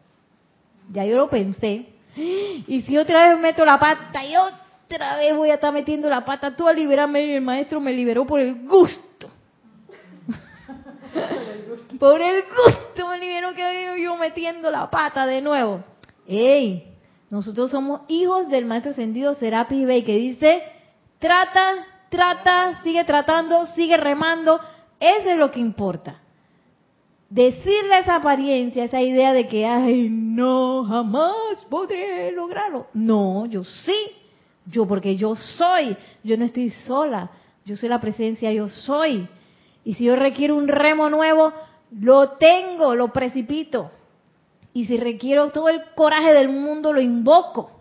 [0.93, 1.87] Ya yo lo pensé.
[2.17, 6.25] Y si otra vez meto la pata y otra vez voy a estar metiendo la
[6.25, 9.29] pata, tú a liberarme y el maestro me liberó por el gusto.
[11.99, 15.83] Por el gusto me liberó que yo metiendo la pata de nuevo.
[16.27, 16.95] ¡Ey!
[17.31, 20.63] Nosotros somos hijos del maestro ascendido Serapis Bey que dice,
[21.19, 24.61] trata, trata, sigue tratando, sigue remando.
[25.01, 26.21] Eso es lo que importa.
[27.29, 32.87] Decirle esa apariencia, esa idea de que, ay, no, jamás podré lograrlo.
[32.95, 33.97] No, yo sí.
[34.65, 35.97] Yo, porque yo soy.
[36.25, 37.31] Yo no estoy sola.
[37.67, 39.29] Yo soy la presencia, yo soy.
[39.85, 41.53] Y si yo requiero un remo nuevo,
[41.91, 43.91] lo tengo, lo precipito.
[44.73, 47.79] Y si requiero todo el coraje del mundo, lo invoco.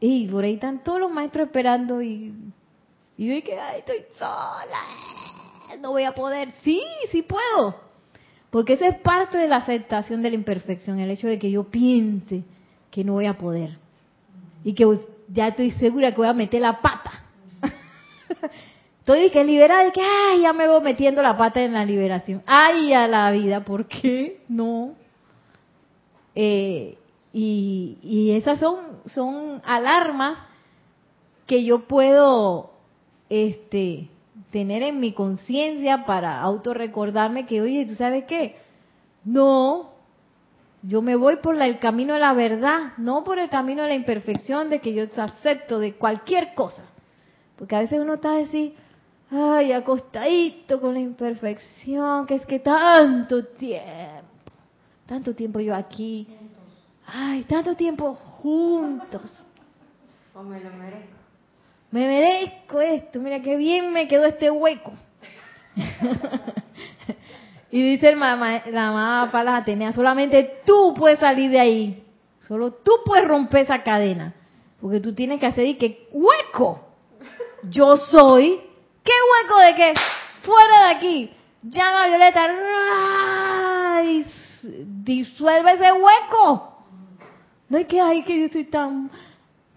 [0.00, 2.34] Y por ahí están todos los maestros esperando y,
[3.16, 4.84] y yo que Ay, estoy sola,
[5.80, 6.52] no voy a poder.
[6.62, 7.87] Sí, sí puedo.
[8.50, 11.64] Porque eso es parte de la aceptación de la imperfección, el hecho de que yo
[11.64, 12.44] piense
[12.90, 13.78] que no voy a poder.
[14.64, 14.86] Y que
[15.28, 17.24] ya estoy segura que voy a meter la pata.
[19.00, 22.42] Estoy que liberada y que, ay, ya me voy metiendo la pata en la liberación.
[22.46, 24.40] Ay, a la vida, ¿por qué?
[24.48, 24.94] No.
[26.34, 26.96] Eh,
[27.32, 30.38] y, esas son, son alarmas
[31.46, 32.72] que yo puedo
[33.28, 34.08] este,
[34.50, 38.56] tener en mi conciencia para autorrecordarme que, oye, ¿tú sabes qué?
[39.24, 39.90] No,
[40.82, 43.94] yo me voy por el camino de la verdad, no por el camino de la
[43.94, 46.82] imperfección, de que yo acepto de cualquier cosa.
[47.56, 48.74] Porque a veces uno está así,
[49.30, 53.84] ay, acostadito con la imperfección, que es que tanto tiempo,
[55.06, 56.28] tanto tiempo yo aquí,
[57.06, 59.22] ay, tanto tiempo juntos.
[60.34, 61.17] O me lo merezco.
[61.90, 64.92] Me merezco esto, mira qué bien me quedó este hueco.
[67.70, 72.04] y dice el mamá, la mamá Palas Atenea, solamente tú puedes salir de ahí,
[72.40, 74.34] solo tú puedes romper esa cadena,
[74.80, 76.84] porque tú tienes que hacer y que hueco.
[77.64, 78.60] Yo soy
[79.08, 79.94] ¿Qué hueco de qué?
[80.42, 81.30] Fuera de aquí.
[81.62, 82.46] Llama Violeta.
[84.74, 86.84] disuelve ese hueco.
[87.70, 89.10] No hay que, ay, que yo soy tan,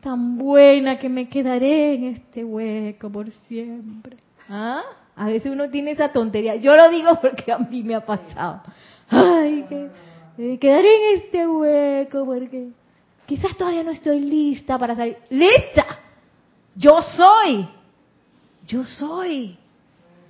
[0.02, 4.18] tan buena que me quedaré en este hueco por siempre.
[4.50, 4.82] ¿Ah?
[5.16, 6.56] A veces uno tiene esa tontería.
[6.56, 8.62] Yo lo digo porque a mí me ha pasado.
[9.10, 9.88] Ay, que
[10.38, 12.70] me quedaré en este hueco porque
[13.26, 15.18] quizás todavía no estoy lista para salir.
[15.30, 15.86] ¡Lista!
[16.76, 17.68] Yo soy
[18.72, 19.58] yo soy.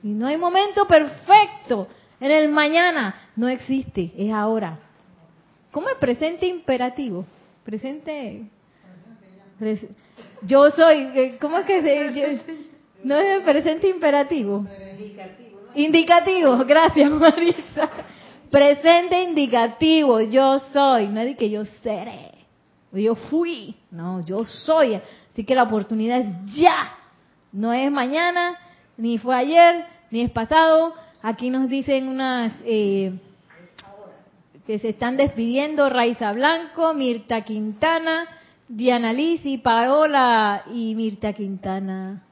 [0.04, 1.88] Y no hay momento perfecto.
[2.20, 4.80] En el mañana no existe, es ahora.
[5.72, 7.26] ¿Cómo es presente imperativo?
[7.64, 8.44] Presente.
[10.42, 10.98] Yo soy.
[11.16, 12.42] Eh, ¿Cómo es que se.?
[13.04, 14.66] no es presente imperativo.
[15.00, 15.60] Indicativo.
[15.76, 17.90] Indicativo, gracias Marisa.
[18.50, 21.08] Presente indicativo, yo soy.
[21.08, 22.32] No es de que yo seré.
[22.92, 24.96] yo fui, no, yo soy.
[25.32, 26.94] Así que la oportunidad es ya,
[27.54, 28.58] no es mañana,
[28.98, 30.94] ni fue ayer, ni es pasado.
[31.22, 33.14] Aquí nos dicen unas eh,
[34.68, 38.28] que se están despidiendo, Raiza Blanco, Mirta Quintana,
[38.74, 42.24] Diana Lisi, Paola y Mirta Quintana.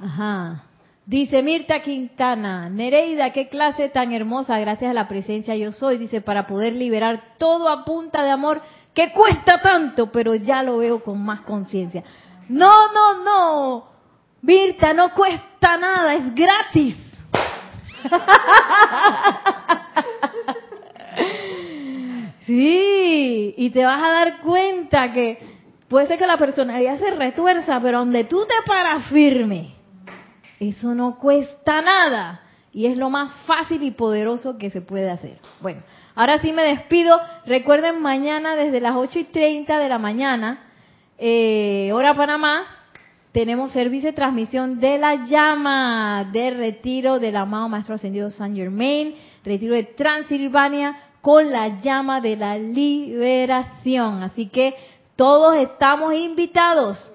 [0.00, 0.64] Ajá.
[1.06, 6.22] Dice Mirta Quintana, Nereida, qué clase tan hermosa, gracias a la presencia yo soy, dice,
[6.22, 8.62] para poder liberar todo a punta de amor
[8.94, 12.02] que cuesta tanto, pero ya lo veo con más conciencia.
[12.48, 13.84] No, no, no,
[14.42, 16.96] Mirta, no cuesta nada, es gratis.
[22.46, 25.38] sí, y te vas a dar cuenta que
[25.88, 29.74] puede ser que la personalidad se retuerza, pero donde tú te paras firme,
[30.60, 32.40] eso no cuesta nada
[32.72, 35.38] y es lo más fácil y poderoso que se puede hacer.
[35.60, 35.82] Bueno,
[36.16, 37.20] ahora sí me despido.
[37.46, 40.64] Recuerden, mañana desde las 8 y 30 de la mañana,
[41.16, 42.66] eh, hora Panamá,
[43.30, 49.14] tenemos servicio de transmisión de la llama de retiro del amado Maestro Ascendido San Germain,
[49.44, 54.22] retiro de Transilvania con la llama de la liberación.
[54.22, 54.74] Así que
[55.16, 57.10] todos estamos invitados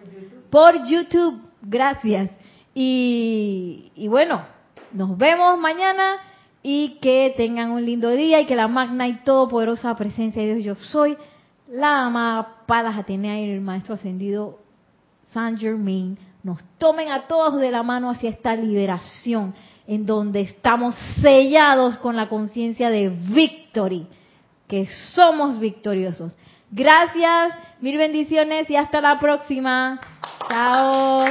[0.49, 1.39] por YouTube.
[1.61, 2.31] Gracias.
[2.73, 4.41] Y, bueno,
[4.93, 6.15] nos vemos mañana
[6.63, 10.79] y que tengan un lindo día y que la magna y todopoderosa presencia de Dios
[10.79, 11.15] yo soy,
[11.67, 14.57] la amada Palas Atenea y el Maestro Ascendido
[15.33, 19.53] San Germain nos tomen a todos de la mano hacia esta liberación
[19.89, 24.05] en donde estamos sellados con la conciencia de victory,
[24.67, 24.85] que
[25.15, 26.31] somos victoriosos.
[26.69, 29.99] Gracias, mil bendiciones y hasta la próxima.
[30.47, 31.25] Chao.